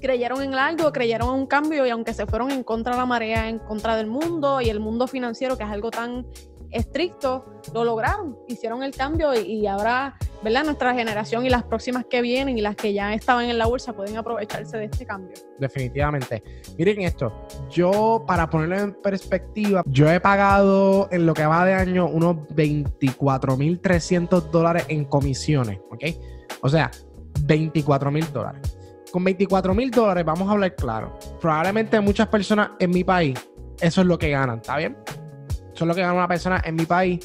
creyeron 0.00 0.42
en 0.42 0.54
algo, 0.54 0.92
creyeron 0.92 1.28
en 1.28 1.40
un 1.40 1.46
cambio 1.46 1.86
y 1.86 1.90
aunque 1.90 2.12
se 2.12 2.26
fueron 2.26 2.50
en 2.50 2.62
contra 2.62 2.92
de 2.92 2.98
la 2.98 3.06
marea, 3.06 3.48
en 3.48 3.58
contra 3.58 3.96
del 3.96 4.06
mundo 4.06 4.60
y 4.60 4.68
el 4.68 4.78
mundo 4.78 5.06
financiero, 5.06 5.56
que 5.56 5.64
es 5.64 5.70
algo 5.70 5.90
tan 5.90 6.26
estricto, 6.70 7.46
lo 7.72 7.84
lograron, 7.84 8.36
hicieron 8.48 8.82
el 8.82 8.94
cambio 8.94 9.32
y, 9.32 9.60
y 9.60 9.66
ahora, 9.66 10.18
¿verdad? 10.44 10.64
Nuestra 10.64 10.94
generación 10.94 11.44
y 11.46 11.50
las 11.50 11.64
próximas 11.64 12.04
que 12.08 12.20
vienen 12.22 12.56
y 12.58 12.60
las 12.60 12.76
que 12.76 12.92
ya 12.92 13.14
estaban 13.14 13.46
en 13.46 13.56
la 13.58 13.66
bolsa 13.66 13.94
pueden 13.94 14.16
aprovecharse 14.16 14.76
de 14.76 14.84
este 14.84 15.06
cambio. 15.06 15.34
Definitivamente. 15.58 16.42
Miren 16.78 17.00
esto, 17.00 17.46
yo 17.70 18.22
para 18.26 18.48
ponerlo 18.48 18.78
en 18.78 18.92
perspectiva, 18.92 19.82
yo 19.86 20.10
he 20.10 20.20
pagado 20.20 21.08
en 21.10 21.24
lo 21.26 21.34
que 21.34 21.46
va 21.46 21.64
de 21.64 21.72
año 21.72 22.06
unos 22.06 22.36
24.300 22.54 24.50
dólares 24.50 24.84
en 24.88 25.06
comisiones, 25.06 25.80
¿ok? 25.90 26.04
O 26.60 26.68
sea, 26.68 26.90
24 27.40 28.10
mil 28.10 28.30
dólares. 28.32 28.76
Con 29.10 29.24
24 29.24 29.74
mil 29.74 29.90
dólares, 29.90 30.24
vamos 30.24 30.48
a 30.48 30.52
hablar 30.52 30.74
claro. 30.74 31.18
Probablemente 31.40 31.98
muchas 32.00 32.28
personas 32.28 32.70
en 32.78 32.90
mi 32.90 33.02
país, 33.02 33.38
eso 33.80 34.02
es 34.02 34.06
lo 34.06 34.18
que 34.18 34.30
ganan, 34.30 34.58
¿está 34.58 34.76
bien? 34.76 34.96
Eso 35.74 35.84
es 35.84 35.88
lo 35.88 35.94
que 35.94 36.02
gana 36.02 36.12
una 36.12 36.28
persona 36.28 36.62
en 36.64 36.76
mi 36.76 36.84
país, 36.84 37.18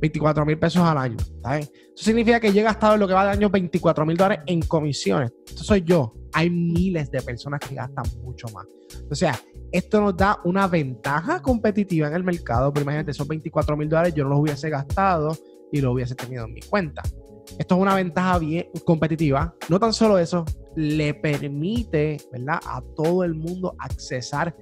24 0.00 0.46
mil 0.46 0.58
pesos 0.58 0.82
al 0.82 0.98
año, 0.98 1.16
¿está? 1.18 1.58
Eso 1.58 1.70
significa 1.94 2.40
que 2.40 2.52
yo 2.52 2.60
he 2.60 2.64
gastado 2.64 2.96
lo 2.96 3.06
que 3.06 3.14
va 3.14 3.24
de 3.24 3.30
año 3.30 3.50
24 3.50 4.06
mil 4.06 4.16
dólares 4.16 4.44
en 4.46 4.62
comisiones. 4.62 5.32
Esto 5.46 5.62
soy 5.62 5.82
yo. 5.82 6.14
Hay 6.32 6.48
miles 6.48 7.10
de 7.10 7.20
personas 7.22 7.60
que 7.60 7.74
gastan 7.74 8.04
mucho 8.22 8.48
más. 8.48 8.66
O 9.10 9.14
sea, 9.14 9.38
esto 9.72 10.00
nos 10.00 10.16
da 10.16 10.38
una 10.44 10.66
ventaja 10.66 11.42
competitiva 11.42 12.08
en 12.08 12.14
el 12.14 12.24
mercado. 12.24 12.72
Pero 12.72 12.84
imagínate, 12.84 13.10
esos 13.10 13.28
24 13.28 13.76
mil 13.76 13.88
dólares 13.88 14.14
yo 14.14 14.24
no 14.24 14.30
los 14.30 14.40
hubiese 14.40 14.70
gastado 14.70 15.36
y 15.70 15.80
los 15.80 15.92
hubiese 15.92 16.14
tenido 16.14 16.44
en 16.44 16.54
mi 16.54 16.60
cuenta. 16.60 17.02
Esto 17.58 17.74
es 17.74 17.80
una 17.80 17.94
ventaja 17.94 18.38
bien 18.38 18.68
competitiva. 18.84 19.54
No 19.68 19.78
tan 19.78 19.92
solo 19.92 20.18
eso, 20.18 20.44
le 20.76 21.14
permite, 21.14 22.18
¿verdad? 22.32 22.60
A 22.64 22.82
todo 22.96 23.24
el 23.24 23.34
mundo 23.34 23.74
accesar 23.78 24.56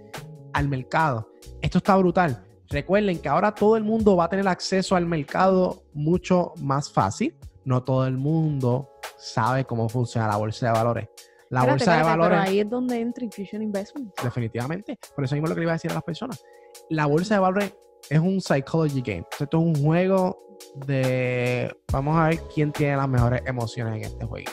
al 0.52 0.68
mercado. 0.68 1.30
Esto 1.60 1.78
está 1.78 1.96
brutal. 1.96 2.47
Recuerden 2.70 3.18
que 3.20 3.28
ahora 3.28 3.54
todo 3.54 3.76
el 3.76 3.84
mundo 3.84 4.16
va 4.16 4.24
a 4.24 4.28
tener 4.28 4.46
acceso 4.46 4.94
al 4.94 5.06
mercado 5.06 5.82
mucho 5.94 6.52
más 6.60 6.92
fácil. 6.92 7.34
No 7.64 7.82
todo 7.82 8.06
el 8.06 8.16
mundo 8.16 8.90
sabe 9.16 9.64
cómo 9.64 9.88
funciona 9.88 10.28
la 10.28 10.36
bolsa 10.36 10.66
de 10.66 10.72
valores. 10.72 11.08
La 11.50 11.60
Espérate, 11.60 11.70
bolsa 11.70 11.90
de 11.92 11.96
espérate, 11.98 12.18
valores, 12.18 12.38
Pero 12.38 12.50
ahí 12.50 12.60
es 12.60 12.70
donde 12.70 13.00
entra 13.00 13.24
Infusion 13.24 13.62
Investment. 13.62 14.20
definitivamente. 14.22 14.98
Por 15.14 15.24
eso 15.24 15.34
mismo 15.34 15.46
es 15.46 15.50
lo 15.50 15.54
que 15.54 15.60
le 15.60 15.64
iba 15.64 15.72
a 15.72 15.76
decir 15.76 15.90
a 15.90 15.94
las 15.94 16.02
personas. 16.02 16.44
La 16.90 17.06
bolsa 17.06 17.34
de 17.34 17.40
valores 17.40 17.74
es 18.10 18.18
un 18.18 18.40
psychology 18.40 19.00
game. 19.00 19.24
Esto 19.38 19.58
es 19.58 19.64
un 19.64 19.74
juego 19.82 20.38
de 20.86 21.74
vamos 21.90 22.16
a 22.18 22.28
ver 22.28 22.40
quién 22.54 22.72
tiene 22.72 22.96
las 22.96 23.08
mejores 23.08 23.42
emociones 23.46 23.96
en 23.96 24.04
este 24.12 24.26
juego. 24.26 24.50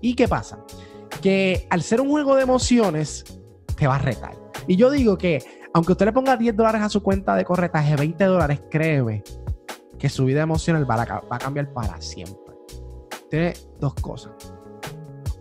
¿Y 0.00 0.14
qué 0.14 0.26
pasa? 0.26 0.58
Que 1.20 1.66
al 1.70 1.82
ser 1.82 2.00
un 2.00 2.10
juego 2.10 2.34
de 2.34 2.42
emociones, 2.42 3.24
te 3.76 3.86
va 3.86 3.96
a 3.96 3.98
retar. 3.98 4.34
Y 4.66 4.76
yo 4.76 4.90
digo 4.90 5.16
que, 5.18 5.42
aunque 5.74 5.92
usted 5.92 6.06
le 6.06 6.12
ponga 6.12 6.36
10 6.36 6.56
dólares 6.56 6.82
a 6.82 6.88
su 6.88 7.02
cuenta 7.02 7.34
de 7.34 7.44
corretaje, 7.44 7.96
20 7.96 8.24
dólares, 8.24 8.60
créeme 8.70 9.22
que 9.98 10.08
su 10.08 10.24
vida 10.24 10.42
emocional 10.42 10.88
va 10.88 11.02
a, 11.02 11.06
ca- 11.06 11.22
va 11.30 11.36
a 11.36 11.38
cambiar 11.38 11.72
para 11.72 12.00
siempre. 12.00 12.54
Tiene 13.30 13.54
dos 13.80 13.94
cosas. 13.94 14.32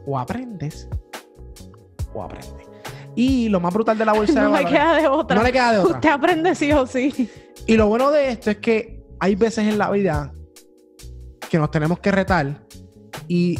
O 0.05 0.17
aprendes, 0.17 0.87
o 2.13 2.23
aprendes. 2.23 2.67
Y 3.15 3.49
lo 3.49 3.59
más 3.59 3.73
brutal 3.73 3.97
de 3.97 4.05
la 4.05 4.13
bolsa 4.13 4.33
de 4.33 4.39
No 4.41 4.51
me 4.51 4.63
valores. 4.63 4.71
queda 4.79 4.95
de 5.01 5.07
otra. 5.07 5.35
No 5.37 5.43
le 5.43 5.51
queda 5.51 5.73
de 5.73 5.79
otra. 5.79 5.95
Usted 5.95 6.09
aprende 6.09 6.55
sí 6.55 6.71
o 6.71 6.87
sí. 6.87 7.29
Y 7.67 7.75
lo 7.75 7.87
bueno 7.87 8.09
de 8.11 8.29
esto 8.29 8.51
es 8.51 8.57
que 8.57 9.03
hay 9.19 9.35
veces 9.35 9.67
en 9.67 9.77
la 9.77 9.91
vida 9.91 10.33
que 11.49 11.57
nos 11.59 11.69
tenemos 11.71 11.99
que 11.99 12.11
retar 12.11 12.65
y 13.27 13.59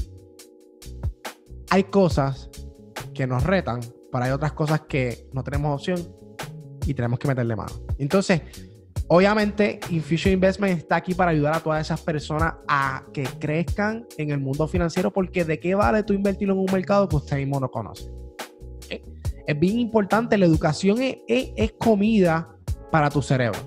hay 1.69 1.83
cosas 1.85 2.49
que 3.13 3.27
nos 3.27 3.43
retan, 3.43 3.81
pero 4.11 4.23
hay 4.23 4.31
otras 4.31 4.53
cosas 4.53 4.81
que 4.87 5.27
no 5.33 5.43
tenemos 5.43 5.75
opción 5.75 5.99
y 6.85 6.93
tenemos 6.93 7.19
que 7.19 7.27
meterle 7.27 7.55
mano. 7.55 7.71
Entonces, 7.97 8.41
obviamente, 9.07 9.79
Infusion 9.89 10.33
Investment 10.33 10.77
está 10.77 10.97
aquí 10.97 11.13
para 11.13 11.31
ayudar 11.31 11.55
a 11.55 11.59
todas 11.59 11.85
esas 11.85 12.01
personas 12.01 12.55
a 12.67 13.03
que 13.13 13.23
crezcan 13.23 14.05
en 14.17 14.31
el 14.31 14.39
mundo 14.39 14.67
financiero, 14.67 15.11
porque 15.11 15.43
de 15.45 15.59
qué 15.59 15.75
vale 15.75 16.03
tú 16.03 16.13
invertirlo 16.13 16.53
en 16.53 16.59
un 16.61 16.71
mercado 16.71 17.07
que 17.09 17.15
usted 17.17 17.37
mismo 17.37 17.59
no 17.59 17.69
conoce. 17.69 18.09
Es 19.47 19.59
bien 19.59 19.79
importante, 19.79 20.37
la 20.37 20.45
educación 20.45 21.01
es, 21.01 21.17
es- 21.27 21.73
comida 21.73 22.55
para 22.91 23.09
tu 23.09 23.21
cerebro. 23.21 23.59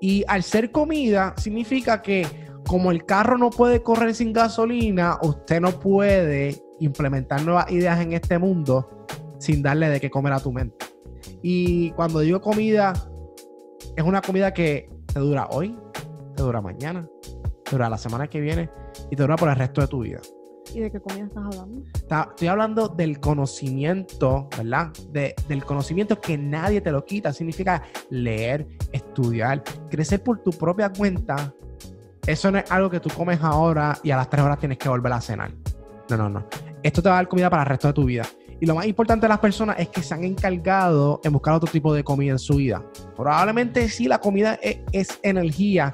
Y 0.00 0.24
al 0.28 0.42
ser 0.42 0.70
comida, 0.70 1.34
significa 1.38 2.02
que 2.02 2.26
como 2.66 2.90
el 2.90 3.04
carro 3.06 3.38
no 3.38 3.50
puede 3.50 3.82
correr 3.82 4.14
sin 4.14 4.32
gasolina, 4.32 5.18
usted 5.22 5.60
no 5.60 5.72
puede 5.80 6.54
implementar 6.80 7.42
nuevas 7.42 7.70
ideas 7.72 7.98
en 8.00 8.12
este 8.12 8.38
mundo 8.38 9.06
sin 9.40 9.62
darle 9.62 9.88
de 9.88 10.00
qué 10.00 10.10
comer 10.10 10.34
a 10.34 10.40
tu 10.40 10.52
mente. 10.52 10.84
Y 11.42 11.90
cuando 11.92 12.20
digo 12.20 12.40
comida, 12.40 12.92
es 13.96 14.04
una 14.04 14.20
comida 14.20 14.52
que 14.52 14.90
te 15.12 15.20
dura 15.20 15.48
hoy, 15.50 15.78
te 16.36 16.42
dura 16.42 16.60
mañana, 16.60 17.08
te 17.64 17.70
dura 17.72 17.88
la 17.88 17.98
semana 17.98 18.28
que 18.28 18.40
viene 18.40 18.70
y 19.10 19.16
te 19.16 19.22
dura 19.22 19.36
por 19.36 19.48
el 19.48 19.56
resto 19.56 19.80
de 19.80 19.86
tu 19.88 20.00
vida. 20.02 20.20
¿Y 20.74 20.80
de 20.80 20.90
qué 20.90 21.00
comida 21.00 21.24
estás 21.24 21.44
hablando? 21.46 21.82
Está- 21.94 22.26
estoy 22.30 22.48
hablando 22.48 22.88
del 22.88 23.20
conocimiento, 23.20 24.48
¿verdad? 24.56 24.88
De- 25.10 25.34
del 25.48 25.64
conocimiento 25.64 26.20
que 26.20 26.36
nadie 26.36 26.80
te 26.82 26.92
lo 26.92 27.04
quita. 27.06 27.32
Significa 27.32 27.82
leer, 28.10 28.66
estudiar, 28.92 29.62
crecer 29.90 30.22
por 30.22 30.40
tu 30.42 30.50
propia 30.50 30.92
cuenta. 30.92 31.54
Eso 32.26 32.50
no 32.50 32.58
es 32.58 32.70
algo 32.70 32.90
que 32.90 33.00
tú 33.00 33.08
comes 33.16 33.38
ahora 33.42 33.98
y 34.02 34.10
a 34.10 34.16
las 34.18 34.28
3 34.28 34.44
horas 34.44 34.58
tienes 34.58 34.76
que 34.76 34.88
volver 34.90 35.12
a 35.14 35.20
cenar. 35.22 35.50
No, 36.10 36.16
no, 36.18 36.28
no. 36.28 36.44
Esto 36.82 37.02
te 37.02 37.08
va 37.08 37.14
a 37.14 37.18
dar 37.18 37.28
comida 37.28 37.48
para 37.48 37.62
el 37.62 37.68
resto 37.70 37.88
de 37.88 37.94
tu 37.94 38.04
vida. 38.04 38.24
Y 38.60 38.66
lo 38.66 38.74
más 38.74 38.86
importante 38.86 39.26
de 39.26 39.28
las 39.28 39.38
personas 39.38 39.76
es 39.78 39.88
que 39.88 40.02
se 40.02 40.14
han 40.14 40.24
encargado 40.24 41.20
en 41.22 41.32
buscar 41.32 41.54
otro 41.54 41.70
tipo 41.70 41.94
de 41.94 42.02
comida 42.02 42.32
en 42.32 42.38
su 42.38 42.56
vida. 42.56 42.84
Probablemente 43.14 43.88
sí, 43.88 44.08
la 44.08 44.18
comida 44.18 44.58
es, 44.92 45.18
energía, 45.22 45.92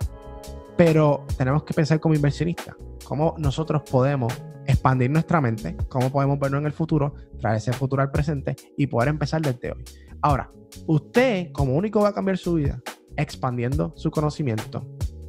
pero 0.77 1.27
tenemos 1.37 1.65
que 1.65 1.75
pensar 1.75 2.01
como 2.01 2.15
inversionistas. 2.15 2.75
Cómo 3.05 3.35
nosotros 3.39 3.83
podemos 3.91 4.33
expandir 4.67 5.11
nuestra 5.11 5.43
mente, 5.43 5.77
cómo 5.89 6.11
podemos 6.11 6.39
vernos 6.39 6.61
en 6.61 6.67
el 6.67 6.73
futuro, 6.73 7.15
traer 7.39 7.59
ese 7.59 7.73
futuro 7.75 8.01
al 8.01 8.11
presente 8.11 8.57
y 8.79 8.87
poder 8.87 9.09
empezar 9.09 9.43
desde 9.43 9.73
hoy. 9.73 9.85
Ahora, 10.23 10.51
usted 10.87 11.53
como 11.53 11.75
único 11.75 12.01
va 12.01 12.09
a 12.09 12.15
cambiar 12.15 12.39
su 12.39 12.55
vida 12.55 12.81
expandiendo 13.15 13.93
su 13.95 14.11
conocimiento, 14.11 14.87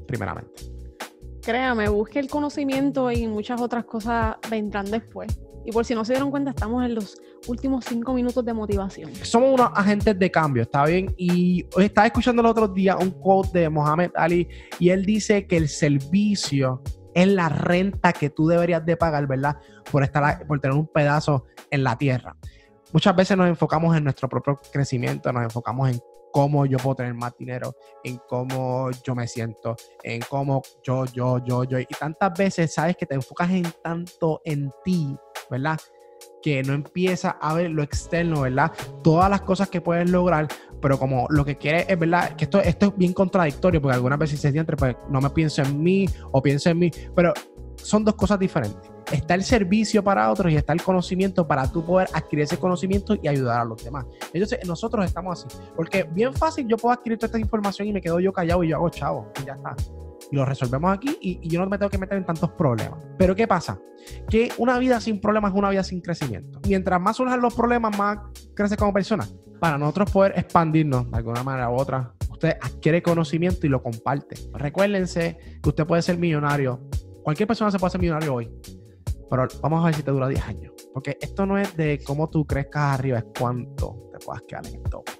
primeramente. 0.08 0.64
Créame, 1.42 1.90
busque 1.90 2.20
el 2.20 2.30
conocimiento 2.30 3.12
y 3.12 3.28
muchas 3.28 3.62
otras 3.62 3.86
cosas 3.86 4.38
vendrán 4.50 4.90
después. 4.90 5.38
Y 5.66 5.72
por 5.72 5.84
si 5.84 5.96
no 5.96 6.06
se 6.06 6.14
dieron 6.14 6.30
cuenta, 6.30 6.52
estamos 6.52 6.86
en 6.86 6.96
los 6.96 7.18
últimos 7.48 7.86
cinco 7.86 8.14
minutos 8.14 8.46
de 8.46 8.54
motivación. 8.54 9.14
Somos 9.16 9.54
unos 9.54 9.72
agentes 9.74 10.18
de 10.18 10.30
cambio, 10.30 10.64
¿está 10.64 10.86
bien? 10.86 11.14
Y 11.18 11.66
estaba 11.78 12.08
escuchando 12.08 12.42
el 12.42 12.48
otro 12.48 12.68
día 12.68 12.98
un 12.98 13.12
quote 13.12 13.60
de 13.60 13.70
Mohamed 13.70 14.12
Ali 14.16 14.48
y 14.80 14.90
él 14.90 15.06
dice 15.06 15.48
que 15.48 15.58
el 15.58 15.68
servicio 15.68 16.82
es 17.16 17.28
la 17.28 17.50
renta 17.50 18.14
que 18.14 18.30
tú 18.30 18.48
deberías 18.48 18.86
de 18.86 18.98
pagar, 18.98 19.26
¿verdad? 19.26 19.58
Por, 19.92 20.04
estar, 20.04 20.46
por 20.46 20.60
tener 20.60 20.78
un 20.78 20.88
pedazo 20.88 21.46
en 21.72 21.84
la 21.84 21.98
tierra. 21.98 22.36
Muchas 22.92 23.16
veces 23.16 23.36
nos 23.36 23.48
enfocamos 23.48 23.96
en 23.98 24.04
nuestro 24.04 24.30
propio 24.30 24.60
crecimiento, 24.72 25.32
nos 25.32 25.44
enfocamos 25.44 25.90
en 25.90 26.00
cómo 26.32 26.66
yo 26.66 26.78
puedo 26.78 26.96
tener 26.96 27.14
más 27.14 27.34
dinero, 27.38 27.74
en 28.04 28.20
cómo 28.28 28.92
yo 29.06 29.16
me 29.16 29.26
siento, 29.26 29.78
en 30.04 30.22
cómo 30.30 30.62
yo, 30.84 31.06
yo, 31.06 31.38
yo, 31.46 31.64
yo. 31.64 31.80
Y 31.80 31.86
tantas 31.86 32.38
veces 32.38 32.74
sabes 32.74 32.98
que 32.98 33.06
te 33.06 33.16
enfocas 33.16 33.50
en 33.52 33.66
tanto 33.82 34.42
en 34.44 34.70
ti, 34.84 35.16
¿verdad? 35.50 35.80
Que 36.42 36.64
no 36.64 36.74
empieza 36.74 37.32
a 37.42 37.54
ver 37.54 37.72
lo 37.72 37.84
externo, 37.84 38.42
¿verdad? 38.42 38.72
Todas 39.04 39.30
las 39.30 39.42
cosas 39.42 39.70
que 39.70 39.82
puedes 39.82 40.10
lograr, 40.10 40.48
pero 40.82 41.00
como 41.00 41.28
lo 41.30 41.44
que 41.46 41.58
quieres 41.58 41.86
es, 41.88 41.98
¿verdad? 41.98 42.36
Que 42.36 42.46
esto, 42.46 42.60
esto 42.62 42.88
es 42.88 42.98
bien 42.98 43.14
contradictorio, 43.14 43.82
porque 43.82 43.96
algunas 43.96 44.20
veces 44.20 44.40
se 44.40 44.52
siente, 44.52 44.76
pues 44.76 44.96
no 45.10 45.22
me 45.22 45.30
pienso 45.30 45.62
en 45.62 45.82
mí 45.82 46.08
o 46.32 46.42
pienso 46.42 46.70
en 46.70 46.80
mí, 46.80 46.92
pero 47.16 47.34
son 47.78 48.04
dos 48.04 48.16
cosas 48.16 48.40
diferentes. 48.40 48.92
Está 49.12 49.36
el 49.36 49.44
servicio 49.44 50.04
para 50.04 50.32
otros 50.32 50.52
y 50.52 50.56
está 50.56 50.74
el 50.74 50.82
conocimiento 50.82 51.48
para 51.48 51.72
tú 51.72 51.86
poder 51.86 52.08
adquirir 52.14 52.46
ese 52.46 52.58
conocimiento 52.58 53.16
y 53.22 53.28
ayudar 53.28 53.62
a 53.62 53.66
los 53.66 53.84
demás. 53.84 54.06
Entonces, 54.34 54.60
nosotros 54.66 55.06
estamos 55.06 55.46
así. 55.46 55.58
Porque 55.76 56.04
bien 56.04 56.34
fácil 56.34 56.68
yo 56.68 56.78
puedo 56.78 56.94
adquirir 56.94 57.20
toda 57.20 57.28
esta 57.28 57.40
información 57.40 57.88
y 57.88 57.94
me 57.94 58.02
quedo 58.02 58.20
yo 58.20 58.34
callado 58.34 58.64
y 58.64 58.70
yo 58.70 58.78
hago 58.78 58.90
chavo 58.90 59.32
y 59.42 59.46
ya 59.46 59.54
está. 59.54 59.76
Y 60.32 60.36
lo 60.36 60.46
resolvemos 60.46 60.94
aquí 60.94 61.18
y, 61.22 61.48
yo 61.48 61.60
no 61.62 61.70
me 61.70 61.78
tengo 61.78 61.90
que 61.90 61.98
meter 61.98 62.18
en 62.18 62.26
tantos 62.26 62.52
problemas. 62.52 63.00
Pero 63.18 63.36
¿qué 63.36 63.48
pasa? 63.48 63.80
Que 64.30 64.52
una 64.58 64.78
vida 64.80 65.00
sin 65.00 65.20
problemas 65.20 65.52
es 65.52 65.58
una 65.58 65.70
vida 65.70 65.84
sin 65.84 66.02
crecimiento. 66.02 66.60
Mientras 66.68 67.00
más 67.00 67.18
surjan 67.18 67.42
los 67.42 67.54
problemas, 67.54 67.98
más 67.98 68.20
crece 68.54 68.78
como 68.78 68.94
persona. 68.94 69.28
Para 69.60 69.78
nosotros 69.78 70.12
poder 70.12 70.34
expandirnos 70.38 71.10
de 71.10 71.18
alguna 71.18 71.44
manera 71.44 71.70
u 71.70 71.76
otra, 71.76 72.14
usted 72.30 72.58
adquiere 72.62 73.02
conocimiento 73.02 73.66
y 73.66 73.70
lo 73.70 73.82
comparte. 73.82 74.36
Recuérdense 74.54 75.38
que 75.62 75.70
usted 75.70 75.86
puede 75.86 76.02
ser 76.02 76.18
millonario. 76.18 76.82
Cualquier 77.24 77.48
persona 77.48 77.72
se 77.72 77.80
puede 77.80 77.90
hacer 77.90 78.02
millonario 78.02 78.34
hoy. 78.34 78.52
Pero 79.30 79.48
vamos 79.62 79.82
a 79.82 79.86
ver 79.88 79.96
si 79.96 80.04
te 80.04 80.12
dura 80.12 80.28
10 80.28 80.48
años. 80.48 80.74
Porque 80.94 81.18
esto 81.20 81.46
no 81.46 81.58
es 81.58 81.76
de 81.76 82.00
cómo 82.06 82.30
tú 82.30 82.46
crezcas 82.46 83.00
arriba, 83.00 83.20
es 83.20 83.26
cuánto 83.38 84.10
te 84.12 84.24
puedas 84.24 84.44
quedar 84.44 84.68
en 84.68 84.76
el 84.76 84.84
tope. 84.84 85.12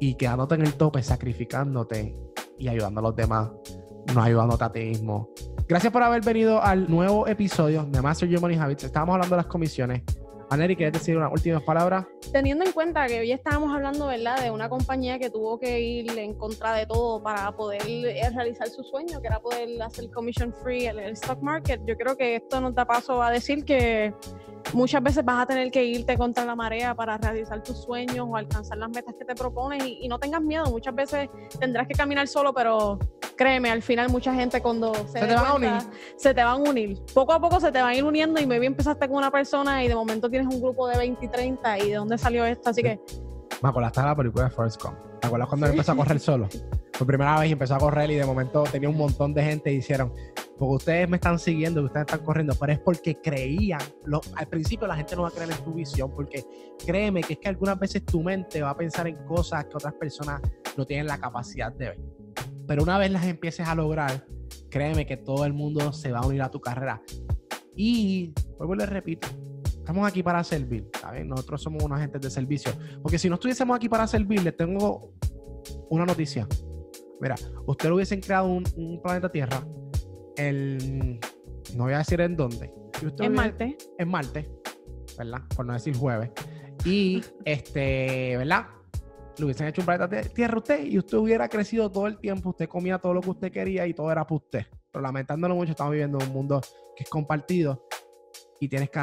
Y 0.00 0.16
quedándote 0.16 0.56
en 0.56 0.62
el 0.62 0.74
tope, 0.74 1.02
sacrificándote 1.02 2.16
y 2.58 2.68
ayudando 2.68 3.00
a 3.00 3.02
los 3.04 3.16
demás, 3.16 3.50
no 4.14 4.22
ayudándote 4.22 4.64
a 4.64 4.72
ti 4.72 4.80
mismo. 4.80 5.30
Gracias 5.68 5.92
por 5.92 6.02
haber 6.02 6.22
venido 6.22 6.62
al 6.62 6.90
nuevo 6.90 7.26
episodio 7.26 7.84
de 7.84 8.02
Master 8.02 8.28
Your 8.28 8.40
Money 8.40 8.58
Habits. 8.58 8.84
Estábamos 8.84 9.14
hablando 9.14 9.36
de 9.36 9.42
las 9.42 9.46
comisiones. 9.46 10.02
Aneri, 10.52 10.76
¿quieres 10.76 10.92
decir 10.92 11.16
unas 11.16 11.32
últimas 11.32 11.62
palabras? 11.62 12.04
Teniendo 12.30 12.62
en 12.66 12.72
cuenta 12.72 13.06
que 13.06 13.20
hoy 13.20 13.32
estábamos 13.32 13.74
hablando, 13.74 14.08
¿verdad?, 14.08 14.38
de 14.42 14.50
una 14.50 14.68
compañía 14.68 15.18
que 15.18 15.30
tuvo 15.30 15.58
que 15.58 15.80
ir 15.80 16.18
en 16.18 16.34
contra 16.34 16.74
de 16.74 16.84
todo 16.84 17.22
para 17.22 17.50
poder 17.52 17.80
eh, 17.88 18.28
realizar 18.34 18.68
su 18.68 18.84
sueño, 18.84 19.22
que 19.22 19.28
era 19.28 19.40
poder 19.40 19.80
hacer 19.80 20.10
commission 20.10 20.52
free 20.62 20.84
el, 20.84 20.98
el 20.98 21.12
stock 21.14 21.40
market. 21.40 21.80
Yo 21.86 21.96
creo 21.96 22.18
que 22.18 22.36
esto 22.36 22.60
nos 22.60 22.74
da 22.74 22.84
paso 22.84 23.22
a 23.22 23.30
decir 23.30 23.64
que 23.64 24.12
muchas 24.74 25.02
veces 25.02 25.24
vas 25.24 25.42
a 25.42 25.46
tener 25.46 25.70
que 25.70 25.84
irte 25.84 26.18
contra 26.18 26.44
la 26.44 26.54
marea 26.54 26.94
para 26.94 27.16
realizar 27.16 27.62
tus 27.62 27.78
sueños 27.82 28.26
o 28.28 28.36
alcanzar 28.36 28.76
las 28.76 28.90
metas 28.90 29.14
que 29.18 29.24
te 29.24 29.34
propones 29.34 29.82
y, 29.86 30.00
y 30.02 30.08
no 30.08 30.18
tengas 30.18 30.42
miedo. 30.42 30.66
Muchas 30.66 30.94
veces 30.94 31.30
tendrás 31.58 31.88
que 31.88 31.94
caminar 31.94 32.28
solo, 32.28 32.52
pero 32.52 32.98
créeme, 33.36 33.70
al 33.70 33.82
final 33.82 34.08
mucha 34.10 34.32
gente 34.34 34.60
cuando 34.62 34.94
se, 34.94 35.18
Se 35.18 35.26
te 35.26 35.34
van 35.34 35.46
a 35.46 35.54
unir. 35.54 35.72
se 36.16 36.32
te 36.34 36.44
van 36.44 36.64
a 36.64 36.70
unir. 36.70 36.98
Poco 37.12 37.32
a 37.32 37.40
poco 37.40 37.58
se 37.58 37.72
te 37.72 37.80
van 37.80 37.90
a 37.90 37.96
ir 37.96 38.04
uniendo 38.04 38.40
y 38.40 38.46
maybe 38.46 38.66
empezaste 38.66 39.08
con 39.08 39.16
una 39.16 39.30
persona 39.30 39.82
y 39.82 39.88
de 39.88 39.94
momento 39.94 40.30
tienes 40.30 40.41
un 40.46 40.60
grupo 40.60 40.88
de 40.88 40.98
20 40.98 41.24
y 41.24 41.28
30 41.28 41.78
y 41.80 41.90
de 41.90 41.94
dónde 41.96 42.18
salió 42.18 42.44
esto. 42.44 42.70
Así 42.70 42.82
que 42.82 43.00
Me 43.62 43.68
acordaste 43.68 44.00
de 44.00 44.06
la 44.06 44.16
película 44.16 44.44
de 44.44 44.50
Forrest 44.50 44.82
Gump. 44.82 44.96
¿Te 45.20 45.26
acuerdas 45.26 45.48
cuando 45.48 45.66
él 45.66 45.72
empezó 45.72 45.92
a 45.92 45.96
correr 45.96 46.18
solo? 46.20 46.48
Por 46.98 47.06
primera 47.06 47.38
vez 47.40 47.50
empezó 47.50 47.74
a 47.74 47.78
correr 47.78 48.10
y 48.10 48.16
de 48.16 48.24
momento 48.24 48.64
tenía 48.64 48.88
un 48.88 48.96
montón 48.96 49.32
de 49.34 49.42
gente 49.42 49.72
y 49.72 49.76
hicieron, 49.76 50.12
porque 50.58 50.74
ustedes 50.74 51.08
me 51.08 51.16
están 51.16 51.38
siguiendo, 51.38 51.80
que 51.80 51.86
ustedes 51.86 52.06
están 52.06 52.24
corriendo, 52.24 52.54
pero 52.60 52.72
es 52.72 52.78
porque 52.80 53.16
creían. 53.20 53.80
Lo- 54.04 54.20
al 54.36 54.46
principio 54.46 54.86
la 54.86 54.96
gente 54.96 55.16
no 55.16 55.22
va 55.22 55.28
a 55.28 55.30
creer 55.30 55.50
en 55.50 55.64
tu 55.64 55.72
visión, 55.72 56.10
porque 56.14 56.44
créeme 56.86 57.22
que 57.22 57.32
es 57.34 57.38
que 57.38 57.48
algunas 57.48 57.78
veces 57.78 58.04
tu 58.04 58.22
mente 58.22 58.60
va 58.62 58.70
a 58.70 58.76
pensar 58.76 59.06
en 59.08 59.16
cosas 59.24 59.64
que 59.64 59.76
otras 59.76 59.94
personas 59.94 60.40
no 60.76 60.84
tienen 60.84 61.06
la 61.06 61.18
capacidad 61.18 61.72
de 61.72 61.86
ver. 61.90 62.00
Pero 62.66 62.82
una 62.82 62.98
vez 62.98 63.10
las 63.10 63.24
empieces 63.26 63.66
a 63.66 63.74
lograr, 63.74 64.24
créeme 64.70 65.06
que 65.06 65.16
todo 65.16 65.44
el 65.44 65.52
mundo 65.54 65.92
se 65.92 66.12
va 66.12 66.20
a 66.20 66.26
unir 66.26 66.42
a 66.42 66.50
tu 66.50 66.60
carrera. 66.60 67.00
Y, 67.74 68.32
vuelvo 68.58 68.74
y 68.74 68.78
les 68.78 68.88
repito, 68.90 69.28
estamos 69.82 70.06
aquí 70.06 70.22
para 70.22 70.42
servir, 70.44 70.88
¿sabes? 71.00 71.26
Nosotros 71.26 71.60
somos 71.60 71.82
unos 71.82 71.98
agentes 71.98 72.20
de 72.20 72.30
servicio. 72.30 72.72
Porque 73.02 73.18
si 73.18 73.28
no 73.28 73.34
estuviésemos 73.34 73.76
aquí 73.76 73.88
para 73.88 74.06
servir, 74.06 74.42
les 74.42 74.56
tengo 74.56 75.12
una 75.90 76.06
noticia. 76.06 76.46
Mira, 77.20 77.34
ustedes 77.66 77.92
hubiesen 77.92 78.20
creado 78.20 78.46
un, 78.46 78.64
un 78.76 79.02
planeta 79.02 79.30
Tierra, 79.30 79.64
el, 80.36 81.20
no 81.74 81.84
voy 81.84 81.94
a 81.94 81.98
decir 81.98 82.20
en 82.20 82.36
dónde. 82.36 82.72
usted 83.04 83.24
en 83.24 83.32
Marte, 83.32 83.76
en 83.98 84.08
Marte, 84.08 84.50
¿verdad? 85.18 85.42
Por 85.54 85.66
no 85.66 85.72
decir 85.72 85.96
jueves. 85.96 86.30
Y, 86.84 87.22
este, 87.44 88.36
¿verdad? 88.36 88.66
Le 89.38 89.44
hubiesen 89.44 89.66
hecho 89.66 89.82
un 89.82 89.86
planeta 89.86 90.08
Tierra 90.32 90.54
a 90.54 90.58
usted 90.58 90.84
y 90.84 90.98
usted 90.98 91.18
hubiera 91.18 91.48
crecido 91.48 91.90
todo 91.90 92.06
el 92.06 92.18
tiempo, 92.18 92.50
usted 92.50 92.68
comía 92.68 92.98
todo 92.98 93.14
lo 93.14 93.20
que 93.20 93.30
usted 93.30 93.52
quería 93.52 93.86
y 93.86 93.94
todo 93.94 94.12
era 94.12 94.24
para 94.24 94.36
usted. 94.36 94.66
Pero 94.92 95.02
lamentándolo 95.02 95.56
mucho, 95.56 95.72
estamos 95.72 95.90
viviendo 95.90 96.18
en 96.20 96.28
un 96.28 96.32
mundo 96.32 96.60
que 96.94 97.02
es 97.02 97.10
compartido 97.10 97.86
y 98.60 98.68
tienes 98.68 98.90
que 98.90 98.98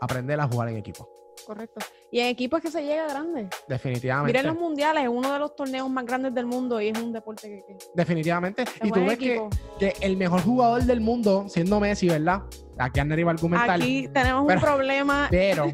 aprender 0.00 0.40
a 0.40 0.46
jugar 0.48 0.68
en 0.68 0.76
equipo. 0.76 1.08
correcto. 1.46 1.80
Y 2.10 2.20
en 2.20 2.26
equipo 2.28 2.56
es 2.56 2.62
que 2.62 2.70
se 2.70 2.82
llega 2.82 3.06
grande. 3.08 3.48
Definitivamente. 3.68 4.32
Miren 4.38 4.46
los 4.52 4.60
mundiales, 4.60 5.02
es 5.04 5.08
uno 5.08 5.32
de 5.32 5.38
los 5.38 5.54
torneos 5.54 5.88
más 5.90 6.04
grandes 6.06 6.34
del 6.34 6.46
mundo 6.46 6.80
y 6.80 6.88
es 6.88 6.98
un 6.98 7.12
deporte 7.12 7.48
que, 7.48 7.64
que 7.66 7.84
Definitivamente. 7.94 8.64
Y 8.82 8.90
tú 8.90 9.04
ves 9.04 9.18
que, 9.18 9.48
que 9.78 9.94
el 10.00 10.16
mejor 10.16 10.42
jugador 10.42 10.82
del 10.84 11.00
mundo, 11.00 11.46
siendo 11.48 11.80
Messi, 11.80 12.08
¿verdad? 12.08 12.42
Aquí 12.78 13.00
Ander 13.00 13.18
iba 13.18 13.30
a 13.30 13.34
argumentar, 13.34 13.70
Aquí 13.70 14.08
tenemos 14.08 14.44
Pero- 14.46 14.58
un 14.60 14.64
problema. 14.64 15.28
pero 15.30 15.72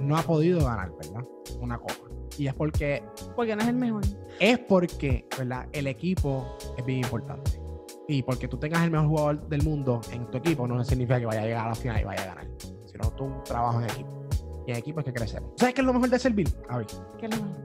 no 0.00 0.16
ha 0.16 0.22
podido 0.22 0.64
ganar, 0.64 0.90
¿verdad? 0.96 1.22
Una 1.60 1.78
copa. 1.78 1.94
Y 2.38 2.46
es 2.46 2.54
porque 2.54 3.02
Porque 3.36 3.54
no 3.54 3.62
es 3.62 3.68
el 3.68 3.74
mejor. 3.74 4.02
es 4.40 4.58
porque, 4.58 5.26
¿verdad? 5.38 5.68
El 5.72 5.86
equipo 5.86 6.56
es 6.76 6.84
bien 6.84 7.00
importante. 7.00 7.60
Y 8.08 8.22
porque 8.22 8.48
tú 8.48 8.56
tengas 8.56 8.82
el 8.82 8.90
mejor 8.90 9.06
jugador 9.08 9.48
del 9.48 9.62
mundo 9.62 10.00
en 10.10 10.28
tu 10.30 10.38
equipo 10.38 10.66
no 10.66 10.82
significa 10.84 11.20
que 11.20 11.26
vaya 11.26 11.42
a 11.42 11.44
llegar 11.44 11.66
a 11.66 11.68
la 11.70 11.74
final 11.74 12.00
y 12.00 12.04
vaya 12.04 12.22
a 12.22 12.26
ganar. 12.26 12.46
Sino 12.92 13.10
tú 13.12 13.24
un 13.24 13.44
trabajo 13.44 13.80
en 13.80 13.84
equipo. 13.90 14.26
Y 14.66 14.70
en 14.70 14.76
equipo 14.76 15.00
es 15.00 15.06
que 15.06 15.12
crecemos. 15.12 15.52
¿Sabes 15.56 15.74
qué 15.74 15.80
es 15.80 15.86
lo 15.86 15.92
mejor 15.92 16.10
de 16.10 16.18
servir? 16.18 16.48
A 16.68 16.78
ver, 16.78 16.86
¿Qué 17.18 17.26
es 17.26 17.36
lo 17.36 17.44
mejor? 17.44 17.62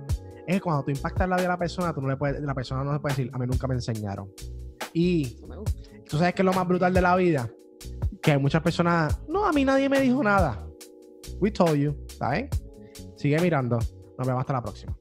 es 0.48 0.56
que 0.56 0.62
cuando 0.62 0.84
tú 0.84 0.92
impactas 0.92 1.28
la 1.28 1.36
vida 1.36 1.44
de 1.44 1.50
la 1.50 1.58
persona, 1.58 1.94
tú 1.94 2.02
no 2.02 2.08
le 2.08 2.16
puedes, 2.16 2.42
la 2.42 2.54
persona 2.54 2.84
no 2.84 2.94
le 2.94 3.00
puede 3.00 3.16
decir, 3.16 3.30
a 3.34 3.38
mí 3.38 3.46
nunca 3.46 3.68
me 3.68 3.74
enseñaron. 3.76 4.32
Y 4.94 5.36
tú 6.10 6.18
sabes 6.18 6.34
que 6.34 6.42
es 6.42 6.46
lo 6.46 6.54
más 6.54 6.66
brutal 6.68 6.94
de 6.94 7.02
la 7.02 7.16
vida. 7.18 7.50
Que 8.22 8.38
muchas 8.38 8.62
personas, 8.62 9.20
no, 9.28 9.46
a 9.46 9.52
mí 9.52 9.66
nadie 9.66 9.90
me 9.90 10.00
dijo 10.00 10.24
nada. 10.24 10.66
We 11.40 11.52
told 11.52 11.76
you, 11.76 11.96
¿sabes? 12.18 12.50
Sigue 13.18 13.40
mirando. 13.42 13.78
Nos 14.18 14.26
vemos 14.26 14.40
hasta 14.40 14.54
la 14.54 14.62
próxima. 14.62 14.98